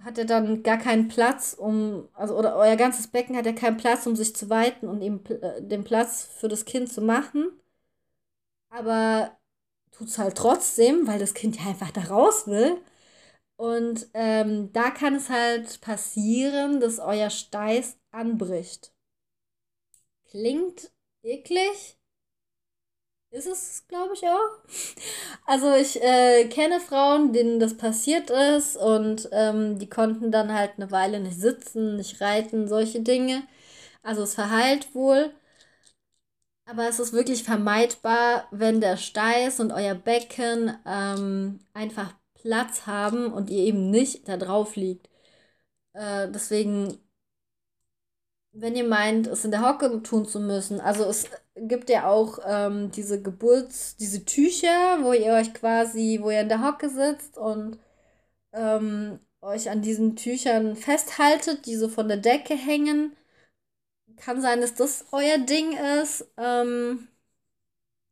[0.04, 3.78] hat ja dann gar keinen Platz, um, also oder euer ganzes Becken hat ja keinen
[3.78, 7.48] Platz, um sich zu weiten und eben äh, den Platz für das Kind zu machen.
[8.70, 9.38] Aber
[9.92, 12.82] tut es halt trotzdem, weil das Kind ja einfach da raus will.
[13.58, 18.94] Und ähm, da kann es halt passieren, dass euer Steiß anbricht.
[20.26, 22.00] Klingt eklig,
[23.32, 24.60] ist es, glaube ich, auch.
[25.46, 30.74] Also ich äh, kenne Frauen, denen das passiert ist und ähm, die konnten dann halt
[30.78, 33.44] eine Weile nicht sitzen, nicht reiten, solche Dinge.
[34.04, 35.32] Also es verheilt wohl.
[36.66, 43.32] Aber es ist wirklich vermeidbar, wenn der Steiß und euer Becken ähm, einfach Platz haben
[43.34, 45.10] und ihr eben nicht da drauf liegt.
[45.94, 47.00] Äh, deswegen
[48.54, 50.82] wenn ihr meint, es in der Hocke tun zu müssen.
[50.82, 56.32] Also es gibt ja auch ähm, diese Geburts-, diese Tücher, wo ihr euch quasi, wo
[56.32, 57.80] ihr in der Hocke sitzt und
[58.54, 63.16] ähm, euch an diesen Tüchern festhaltet, die so von der Decke hängen.
[64.18, 66.26] Kann sein, dass das euer Ding ist.
[66.38, 67.08] Ähm,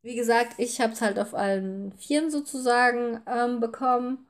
[0.02, 4.26] wie gesagt, ich habe es halt auf allen Vieren sozusagen ähm, bekommen.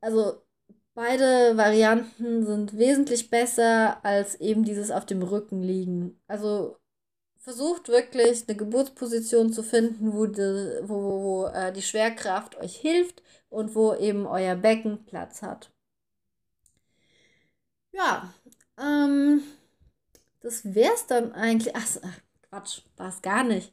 [0.00, 0.42] Also
[0.98, 6.20] Beide Varianten sind wesentlich besser als eben dieses auf dem Rücken liegen.
[6.26, 6.76] Also
[7.38, 12.74] versucht wirklich eine Geburtsposition zu finden, wo die, wo, wo, wo äh, die Schwerkraft euch
[12.74, 15.70] hilft und wo eben euer Becken Platz hat.
[17.92, 18.34] Ja,
[18.76, 19.40] ähm,
[20.40, 21.76] das es dann eigentlich.
[21.76, 21.86] Ach,
[22.50, 23.72] Quatsch, war es gar nicht.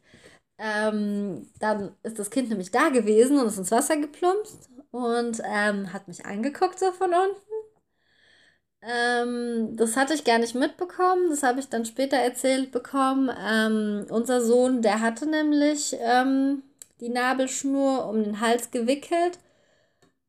[0.58, 5.92] Ähm, dann ist das Kind nämlich da gewesen und ist ins Wasser geplumpst und ähm,
[5.92, 7.56] hat mich angeguckt so von unten.
[8.82, 13.30] Ähm, das hatte ich gar nicht mitbekommen, das habe ich dann später erzählt bekommen.
[13.38, 16.62] Ähm, unser Sohn, der hatte nämlich ähm,
[17.00, 19.38] die Nabelschnur um den Hals gewickelt,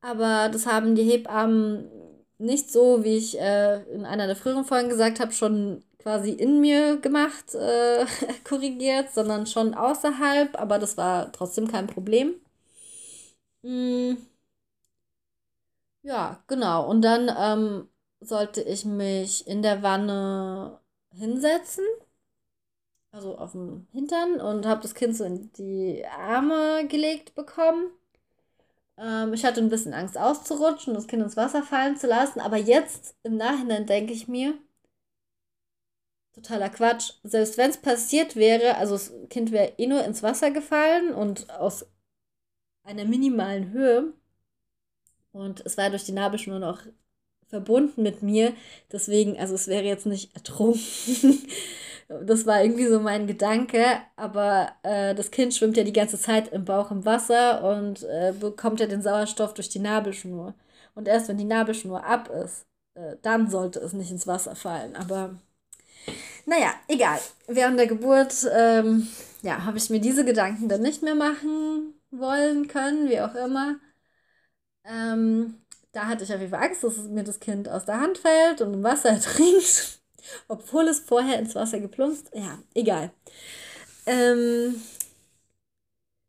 [0.00, 1.90] aber das haben die Hebammen
[2.38, 6.60] nicht so, wie ich äh, in einer der früheren Folgen gesagt habe, schon quasi in
[6.60, 8.06] mir gemacht, äh,
[8.44, 12.34] korrigiert, sondern schon außerhalb, aber das war trotzdem kein Problem.
[13.62, 14.16] Mm.
[16.02, 16.88] Ja, genau.
[16.88, 17.88] Und dann ähm,
[18.20, 20.80] sollte ich mich in der Wanne
[21.12, 21.84] hinsetzen,
[23.12, 27.90] also auf dem Hintern und habe das Kind so in die Arme gelegt bekommen.
[28.98, 32.56] Ähm, ich hatte ein bisschen Angst auszurutschen, das Kind ins Wasser fallen zu lassen, aber
[32.58, 34.58] jetzt im Nachhinein denke ich mir,
[36.32, 37.12] totaler Quatsch.
[37.22, 41.50] Selbst wenn es passiert wäre, also das Kind wäre eh nur ins Wasser gefallen und
[41.50, 41.86] aus
[42.84, 44.14] einer minimalen Höhe.
[45.38, 46.80] Und es war durch die Nabelschnur noch
[47.46, 48.54] verbunden mit mir.
[48.92, 51.46] Deswegen, also es wäre jetzt nicht ertrunken.
[52.26, 53.84] das war irgendwie so mein Gedanke.
[54.16, 58.34] Aber äh, das Kind schwimmt ja die ganze Zeit im Bauch im Wasser und äh,
[58.38, 60.54] bekommt ja den Sauerstoff durch die Nabelschnur.
[60.96, 64.96] Und erst wenn die Nabelschnur ab ist, äh, dann sollte es nicht ins Wasser fallen.
[64.96, 65.36] Aber
[66.46, 67.18] Naja, egal.
[67.46, 69.06] Während der Geburt ähm,
[69.42, 73.76] ja, habe ich mir diese Gedanken dann nicht mehr machen wollen können, wie auch immer.
[74.88, 75.54] Ähm,
[75.92, 78.60] da hatte ich auf jeden Fall Angst, dass mir das Kind aus der Hand fällt
[78.62, 80.00] und im Wasser ertrinkt,
[80.48, 82.30] obwohl es vorher ins Wasser geplumpst.
[82.34, 83.12] Ja, egal.
[84.06, 84.76] Ähm,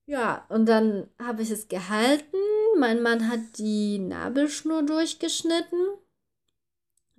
[0.07, 2.37] ja, und dann habe ich es gehalten.
[2.77, 5.79] Mein Mann hat die Nabelschnur durchgeschnitten.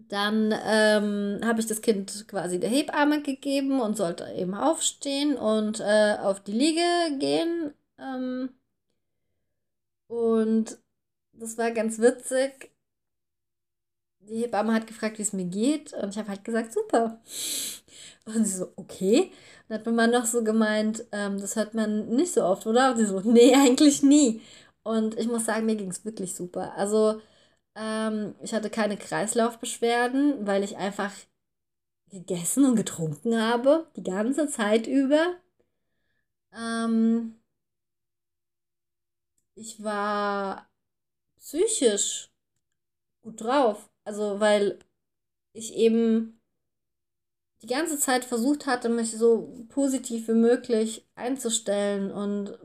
[0.09, 5.79] Dann ähm, habe ich das Kind quasi der Hebamme gegeben und sollte eben aufstehen und
[5.81, 6.83] äh, auf die Liege
[7.19, 7.75] gehen.
[7.99, 8.51] Ähm,
[10.09, 10.79] und
[11.41, 12.71] das war ganz witzig.
[14.21, 15.93] Die Hebamme hat gefragt, wie es mir geht.
[15.95, 17.21] Und ich habe halt gesagt, super.
[18.27, 19.33] Und sie so, okay.
[19.69, 22.93] Dann hat mein Mann noch so gemeint, ähm, das hört man nicht so oft, oder?
[22.93, 24.43] Und sie so, nee, eigentlich nie.
[24.83, 26.75] Und ich muss sagen, mir ging es wirklich super.
[26.77, 27.21] Also,
[27.77, 31.13] ähm, ich hatte keine Kreislaufbeschwerden, weil ich einfach
[32.11, 35.35] gegessen und getrunken habe, die ganze Zeit über.
[36.53, 37.41] Ähm,
[39.55, 40.70] ich war
[41.41, 42.31] psychisch
[43.23, 43.91] gut drauf.
[44.05, 44.79] Also, weil
[45.55, 46.41] ich eben
[47.63, 52.11] die ganze Zeit versucht hatte, mich so positiv wie möglich einzustellen.
[52.11, 52.59] Und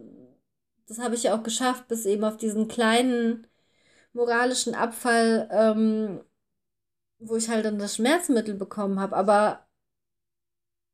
[0.88, 3.48] das habe ich ja auch geschafft, bis eben auf diesen kleinen
[4.14, 6.22] moralischen Abfall, ähm,
[7.20, 9.16] wo ich halt dann das Schmerzmittel bekommen habe.
[9.16, 9.68] Aber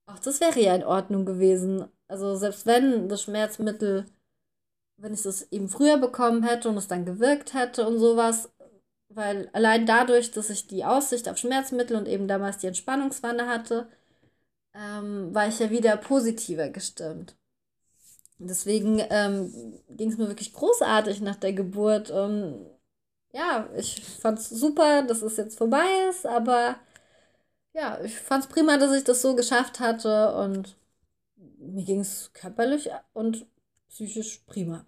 [0.06, 1.88] auch das wäre ja in Ordnung gewesen.
[2.08, 4.06] Also selbst wenn das Schmerzmittel,
[5.02, 8.50] wenn ich das eben früher bekommen hätte und es dann gewirkt hätte und sowas,
[9.10, 13.88] weil allein dadurch, dass ich die Aussicht auf Schmerzmittel und eben damals die Entspannungswanne hatte,
[14.74, 17.36] ähm, war ich ja wieder positiver gestimmt.
[18.40, 19.54] Deswegen ähm,
[19.90, 22.10] ging es mir wirklich großartig nach der Geburt.
[22.10, 22.66] Und
[23.34, 26.78] ja, ich fand es super, dass es jetzt vorbei ist, aber
[27.74, 30.76] ja, ich fand es prima, dass ich das so geschafft hatte und
[31.60, 33.46] mir ging es körperlich und
[33.90, 34.86] psychisch prima.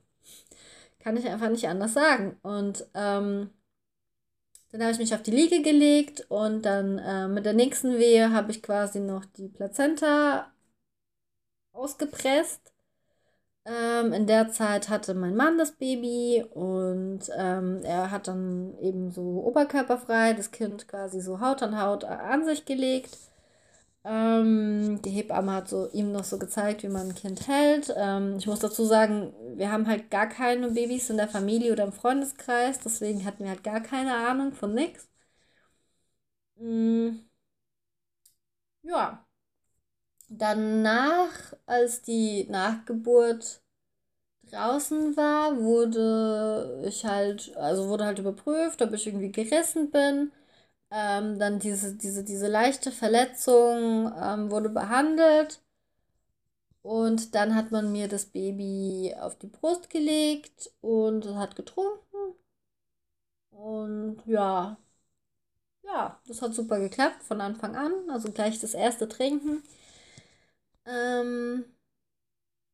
[1.03, 2.37] Kann ich einfach nicht anders sagen.
[2.43, 3.49] Und ähm,
[4.71, 8.31] dann habe ich mich auf die Liege gelegt und dann äh, mit der nächsten Wehe
[8.31, 10.51] habe ich quasi noch die Plazenta
[11.73, 12.73] ausgepresst.
[13.65, 19.11] Ähm, in der Zeit hatte mein Mann das Baby und ähm, er hat dann eben
[19.11, 23.17] so oberkörperfrei das Kind quasi so Haut an Haut an sich gelegt.
[24.05, 27.93] Ähm, die Hebamme hat so ihm noch so gezeigt, wie man ein Kind hält.
[27.97, 31.85] Ähm, ich muss dazu sagen, wir haben halt gar keine Babys in der Familie oder
[31.85, 35.07] im Freundeskreis, deswegen hatten wir halt gar keine Ahnung von nix.
[36.59, 37.25] Mm,
[38.83, 39.25] ja.
[40.29, 43.61] Danach, als die Nachgeburt
[44.51, 50.31] draußen war, wurde ich halt, also wurde halt überprüft, ob ich irgendwie gerissen bin.
[50.93, 55.61] Ähm, dann diese, diese, diese leichte Verletzung ähm, wurde behandelt.
[56.83, 62.35] Und dann hat man mir das Baby auf die Brust gelegt und hat getrunken.
[63.51, 64.77] Und ja,
[65.83, 67.93] ja, das hat super geklappt von Anfang an.
[68.09, 69.63] Also gleich das erste Trinken.
[70.85, 71.65] Ähm,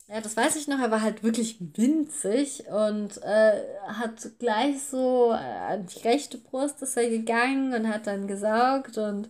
[0.10, 5.32] ja, das weiß ich noch, er war halt wirklich winzig und äh, hat gleich so
[5.32, 9.30] äh, an die rechte Brust ist er gegangen und hat dann gesaugt und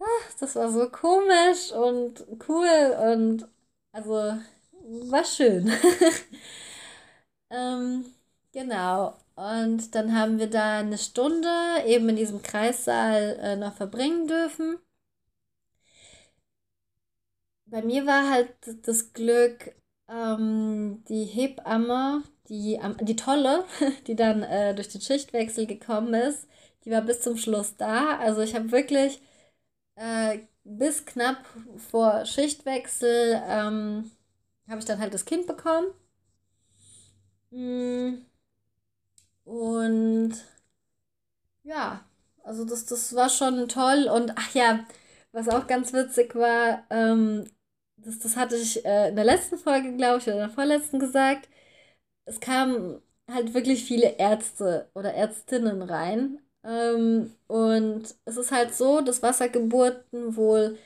[0.00, 3.48] ach, das war so komisch und cool und
[3.92, 4.38] also
[5.10, 5.70] war schön.
[7.50, 8.04] ähm,
[8.52, 9.16] genau.
[9.36, 11.48] Und dann haben wir da eine Stunde
[11.86, 14.78] eben in diesem Kreissaal äh, noch verbringen dürfen
[17.70, 18.50] bei mir war halt
[18.82, 19.74] das Glück,
[20.08, 23.64] ähm, die Hebamme, die, die Tolle,
[24.06, 26.48] die dann äh, durch den Schichtwechsel gekommen ist,
[26.84, 28.18] die war bis zum Schluss da.
[28.18, 29.20] Also ich habe wirklich
[29.96, 31.44] äh, bis knapp
[31.90, 34.10] vor Schichtwechsel ähm,
[34.68, 35.88] habe ich dann halt das Kind bekommen.
[37.50, 38.18] Mm.
[39.44, 40.34] Und
[41.62, 42.04] ja,
[42.44, 44.08] also das, das war schon toll.
[44.12, 44.84] Und ach ja,
[45.32, 47.44] was auch ganz witzig war, ähm,
[47.98, 50.98] das, das hatte ich äh, in der letzten Folge, glaube ich, oder in der vorletzten
[50.98, 51.48] gesagt.
[52.26, 56.40] Es kamen halt wirklich viele Ärzte oder Ärztinnen rein.
[56.64, 60.78] Ähm, und es ist halt so, dass Wassergeburten wohl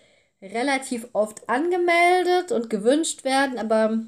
[0.43, 4.03] relativ oft angemeldet und gewünscht werden, aber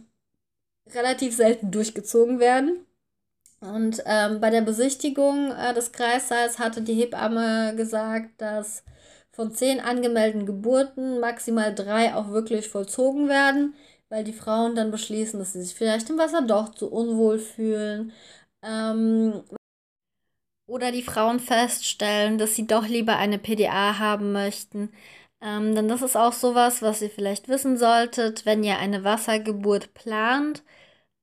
[0.95, 2.87] relativ selten durchgezogen werden.
[3.61, 8.85] Und ähm, bei der Besichtigung äh, des Kreissaals hatte die Hebamme gesagt, dass
[9.35, 13.74] von zehn angemeldeten Geburten maximal drei auch wirklich vollzogen werden,
[14.09, 18.12] weil die Frauen dann beschließen, dass sie sich vielleicht im Wasser doch zu unwohl fühlen.
[18.62, 19.43] Ähm,
[20.66, 24.91] oder die Frauen feststellen, dass sie doch lieber eine PDA haben möchten.
[25.41, 29.93] Ähm, denn das ist auch sowas, was ihr vielleicht wissen solltet, wenn ihr eine Wassergeburt
[29.95, 30.62] plant.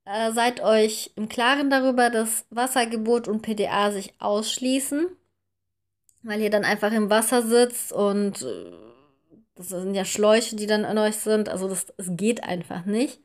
[0.05, 5.07] Äh, seid euch im Klaren darüber, dass Wassergeburt und PDA sich ausschließen,
[6.23, 8.71] weil ihr dann einfach im Wasser sitzt und äh,
[9.55, 11.49] das sind ja Schläuche, die dann an euch sind.
[11.49, 13.21] Also das, das geht einfach nicht.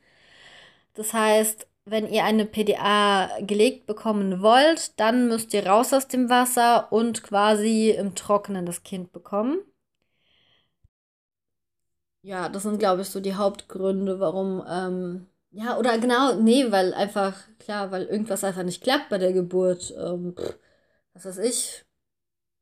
[0.94, 6.28] Das heißt, wenn ihr eine PDA gelegt bekommen wollt, dann müsst ihr raus aus dem
[6.28, 9.58] Wasser und quasi im Trockenen das Kind bekommen.
[12.22, 16.92] Ja, das sind, glaube ich, so die Hauptgründe, warum, ähm, ja, oder genau, nee, weil
[16.92, 19.94] einfach, klar, weil irgendwas einfach nicht klappt bei der Geburt.
[19.96, 20.34] Ähm,
[21.14, 21.85] was weiß ich,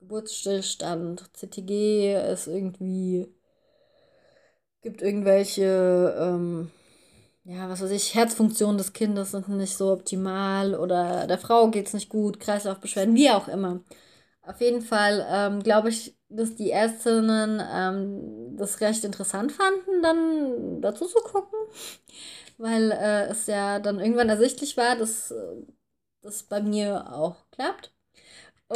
[0.05, 3.27] Geburtsstillstand, CTG ist irgendwie,
[4.83, 6.71] gibt irgendwelche, ähm,
[7.45, 11.89] ja, was weiß ich, Herzfunktionen des Kindes sind nicht so optimal oder der Frau geht
[11.89, 13.81] es nicht gut, Kreislaufbeschwerden, wie auch immer.
[14.43, 20.83] Auf jeden Fall ähm, glaube ich, dass die Ärztinnen ähm, das recht interessant fanden, dann
[20.83, 21.59] dazu zu gucken,
[22.59, 25.35] weil äh, es ja dann irgendwann ersichtlich war, dass
[26.23, 27.94] das bei mir auch klappt.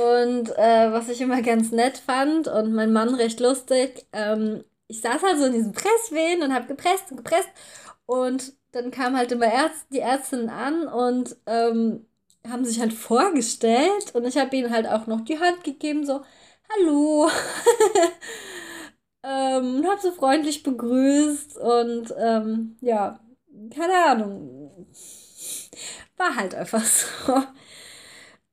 [0.01, 5.01] Und äh, was ich immer ganz nett fand und mein Mann recht lustig, ähm, ich
[5.01, 7.49] saß halt so in diesem Presswehen und habe gepresst und gepresst
[8.07, 12.07] und dann kam halt immer Ärzt, die Ärztin an und ähm,
[12.49, 16.23] haben sich halt vorgestellt und ich habe ihnen halt auch noch die Hand gegeben, so,
[16.79, 17.29] hallo.
[19.23, 23.21] ähm, und habe so freundlich begrüßt und ähm, ja,
[23.75, 24.87] keine Ahnung.
[26.17, 27.43] War halt einfach so.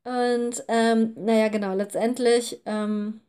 [0.05, 3.19] Und ähm, naja, genau, letztendlich ähm,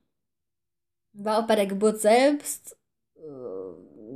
[1.14, 2.76] war auch bei der Geburt selbst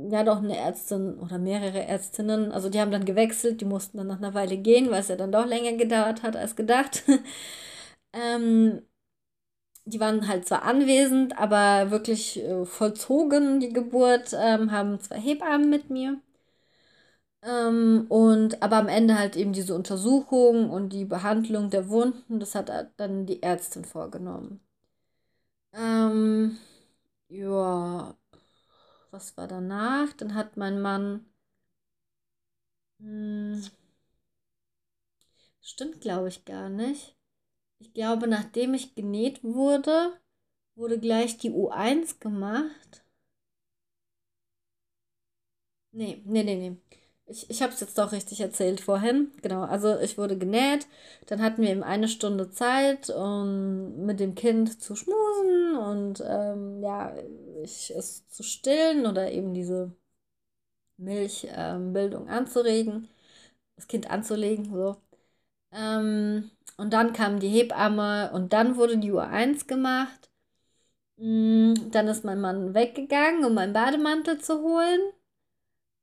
[0.09, 4.07] ja doch eine Ärztin oder mehrere Ärztinnen, also die haben dann gewechselt, die mussten dann
[4.07, 7.03] nach einer Weile gehen, weil es ja dann doch länger gedauert hat als gedacht.
[8.13, 8.81] ähm,
[9.85, 15.69] die waren halt zwar anwesend, aber wirklich äh, vollzogen die Geburt, ähm, haben zwei Hebammen
[15.69, 16.19] mit mir.
[17.43, 22.55] Ähm, und aber am Ende halt eben diese Untersuchung und die Behandlung der Wunden, das
[22.55, 24.59] hat dann die Ärztin vorgenommen.
[25.73, 26.57] Ähm,
[27.29, 28.15] ja,
[29.11, 30.13] was war danach?
[30.13, 31.25] Dann hat mein Mann.
[33.01, 33.61] Hm,
[35.61, 37.15] stimmt, glaube ich, gar nicht.
[37.79, 40.13] Ich glaube, nachdem ich genäht wurde,
[40.75, 43.03] wurde gleich die U1 gemacht.
[45.93, 46.77] Nee, nee, nee, nee.
[47.31, 49.31] Ich, ich habe es jetzt doch richtig erzählt vorhin.
[49.41, 50.87] Genau, also ich wurde genäht.
[51.27, 56.81] Dann hatten wir eben eine Stunde Zeit, um mit dem Kind zu schmusen und ähm,
[56.83, 57.15] ja,
[57.63, 59.93] ich, es zu stillen oder eben diese
[60.97, 63.09] Milchbildung ähm, anzuregen,
[63.75, 64.65] das Kind anzulegen.
[64.73, 64.97] So.
[65.73, 70.31] Ähm, und dann kam die Hebamme und dann wurde die Uhr 1 gemacht.
[71.17, 75.01] Mm, dann ist mein Mann weggegangen, um meinen Bademantel zu holen.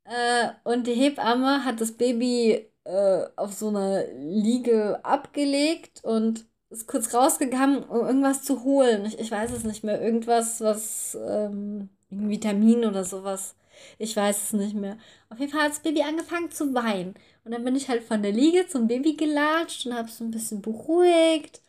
[0.08, 6.86] Äh, und die Hebamme hat das Baby äh, auf so einer Liege abgelegt und ist
[6.86, 9.04] kurz rausgegangen, um irgendwas zu holen.
[9.06, 10.00] Ich, ich weiß es nicht mehr.
[10.00, 13.54] Irgendwas, was, ähm, ein Vitamin oder sowas.
[13.98, 14.98] Ich weiß es nicht mehr.
[15.30, 17.14] Auf jeden Fall hat das Baby angefangen zu weinen.
[17.44, 20.30] Und dann bin ich halt von der Liege zum Baby gelatscht und habe es ein
[20.30, 21.62] bisschen beruhigt.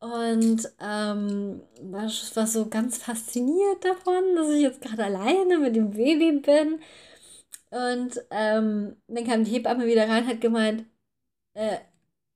[0.00, 5.90] Und ähm, war, war so ganz fasziniert davon, dass ich jetzt gerade alleine mit dem
[5.90, 6.80] Baby bin.
[7.70, 10.84] Und ähm, dann kam die Hebamme wieder rein, hat gemeint,
[11.54, 11.78] äh,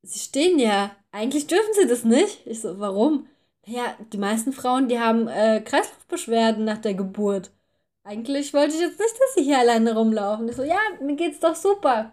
[0.02, 2.46] Sie stehen ja, eigentlich dürfen Sie das nicht.
[2.46, 3.28] Ich so, warum?
[3.66, 7.52] Naja, die meisten Frauen, die haben äh, Kreislaufbeschwerden nach der Geburt.
[8.04, 10.48] Eigentlich wollte ich jetzt nicht, dass sie hier alleine rumlaufen.
[10.48, 12.12] Ich so, ja, mir geht's doch super.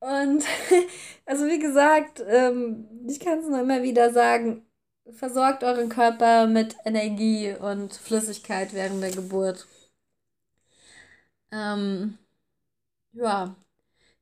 [0.00, 0.44] Und
[1.26, 4.66] also wie gesagt, ähm, ich kann es nur immer wieder sagen,
[5.12, 9.66] versorgt euren Körper mit Energie und Flüssigkeit während der Geburt.
[11.52, 12.18] Ähm,
[13.14, 13.56] ja,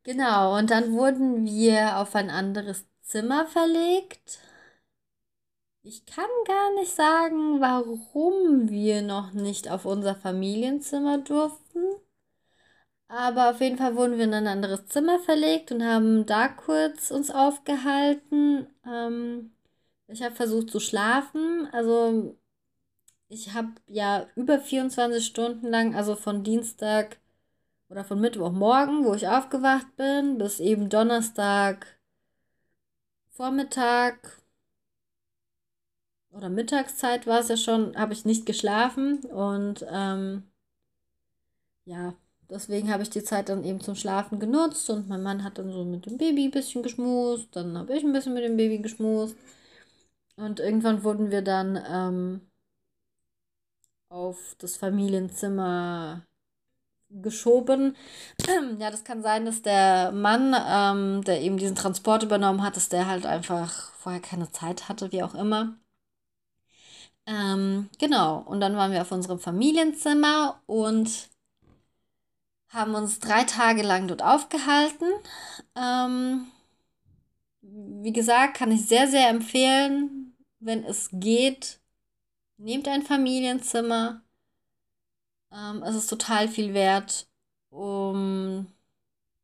[0.04, 0.58] genau.
[0.58, 4.40] Und dann wurden wir auf ein anderes Zimmer verlegt.
[5.84, 11.80] Ich kann gar nicht sagen, warum wir noch nicht auf unser Familienzimmer durften.
[13.08, 17.10] Aber auf jeden Fall wurden wir in ein anderes Zimmer verlegt und haben da kurz
[17.10, 18.66] uns aufgehalten.
[18.86, 19.52] Ähm,
[20.08, 21.68] ich habe versucht zu schlafen.
[21.72, 22.36] Also
[23.28, 27.18] ich habe ja über 24 Stunden lang, also von Dienstag
[27.92, 31.86] oder von Mittwochmorgen, wo ich aufgewacht bin, bis eben Donnerstag
[33.28, 34.40] Vormittag
[36.30, 40.44] oder Mittagszeit war es ja schon, habe ich nicht geschlafen und ähm,
[41.84, 42.14] ja,
[42.48, 45.70] deswegen habe ich die Zeit dann eben zum Schlafen genutzt und mein Mann hat dann
[45.70, 48.78] so mit dem Baby ein bisschen geschmust, dann habe ich ein bisschen mit dem Baby
[48.78, 49.36] geschmust
[50.36, 52.40] und irgendwann wurden wir dann ähm,
[54.08, 56.26] auf das Familienzimmer
[57.22, 57.96] geschoben.
[58.78, 62.88] Ja, das kann sein, dass der Mann, ähm, der eben diesen Transport übernommen hat, dass
[62.88, 65.76] der halt einfach vorher keine Zeit hatte, wie auch immer.
[67.26, 71.30] Ähm, genau, und dann waren wir auf unserem Familienzimmer und
[72.68, 75.06] haben uns drei Tage lang dort aufgehalten.
[75.76, 76.46] Ähm,
[77.62, 81.80] wie gesagt, kann ich sehr, sehr empfehlen, wenn es geht,
[82.58, 84.21] nehmt ein Familienzimmer.
[85.52, 87.26] Ähm, es ist total viel wert,
[87.70, 88.66] um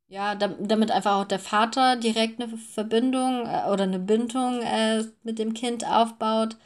[0.09, 5.39] ja, damit einfach auch der Vater direkt eine Verbindung äh, oder eine Bindung äh, mit
[5.39, 6.57] dem Kind aufbaut.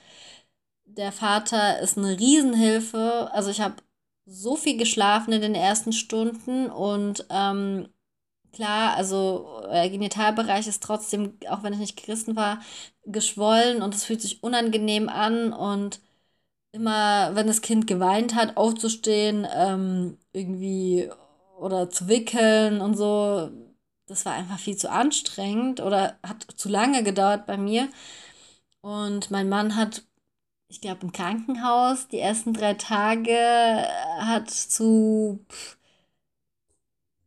[0.84, 3.30] Der Vater ist eine Riesenhilfe.
[3.32, 3.76] Also ich habe
[4.26, 7.88] so viel geschlafen in den ersten Stunden und ähm,
[8.53, 12.61] klar, also der Genitalbereich ist trotzdem, auch wenn ich nicht Christen war,
[13.05, 16.01] geschwollen und es fühlt sich unangenehm an und
[16.73, 21.11] immer, wenn das Kind geweint hat, aufzustehen, ähm, irgendwie
[21.59, 23.51] oder zu wickeln und so,
[24.07, 27.89] das war einfach viel zu anstrengend oder hat zu lange gedauert bei mir.
[28.83, 30.03] Und mein Mann hat,
[30.68, 33.37] ich glaube, im Krankenhaus die ersten drei Tage
[34.20, 35.45] hat zu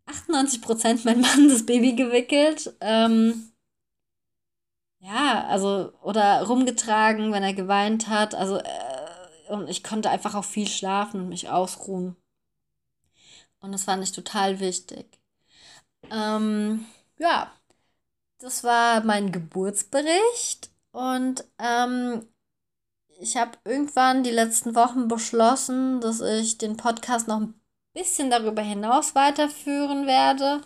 [0.08, 2.76] 98 Prozent mein Mann das Baby gewickelt.
[2.82, 3.52] Ähm,
[5.00, 8.34] ja, also, oder rumgetragen, wenn er geweint hat.
[8.36, 8.95] Also, äh,
[9.50, 12.16] und ich konnte einfach auch viel schlafen und mich ausruhen.
[13.60, 15.20] Und das fand ich total wichtig.
[16.12, 16.86] Ähm,
[17.18, 17.52] ja,
[18.40, 22.28] das war mein Geburtsbericht und ähm,
[23.20, 27.60] ich habe irgendwann die letzten Wochen beschlossen, dass ich den Podcast noch ein
[27.94, 30.62] bisschen darüber hinaus weiterführen werde.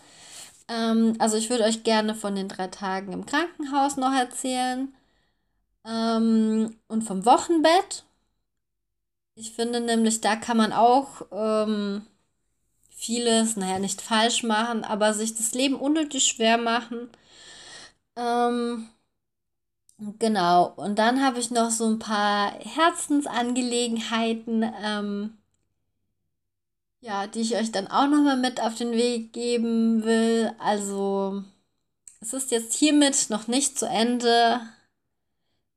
[0.68, 4.94] Ähm, also ich würde euch gerne von den drei Tagen im Krankenhaus noch erzählen
[5.86, 8.04] ähm, und vom Wochenbett.
[9.40, 12.06] Ich finde nämlich, da kann man auch ähm,
[12.90, 17.08] vieles, naja, nicht falsch machen, aber sich das Leben unnötig schwer machen.
[18.16, 18.90] Ähm,
[20.18, 25.38] genau, und dann habe ich noch so ein paar Herzensangelegenheiten, ähm,
[27.00, 30.52] ja, die ich euch dann auch nochmal mit auf den Weg geben will.
[30.58, 31.44] Also,
[32.20, 34.60] es ist jetzt hiermit noch nicht zu Ende.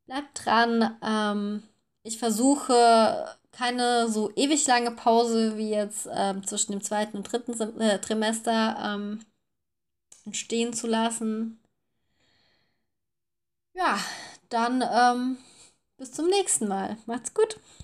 [0.06, 0.98] Bleibt dran.
[1.02, 1.64] Ähm,
[2.04, 7.54] ich versuche keine so ewig lange Pause wie jetzt ähm, zwischen dem zweiten und dritten
[7.54, 9.22] Sem äh, Trimester ähm,
[10.26, 11.60] entstehen zu lassen.
[13.74, 14.00] Ja,
[14.50, 15.38] dann ähm,
[15.98, 16.98] bis zum nächsten Mal.
[17.06, 17.60] Macht's gut.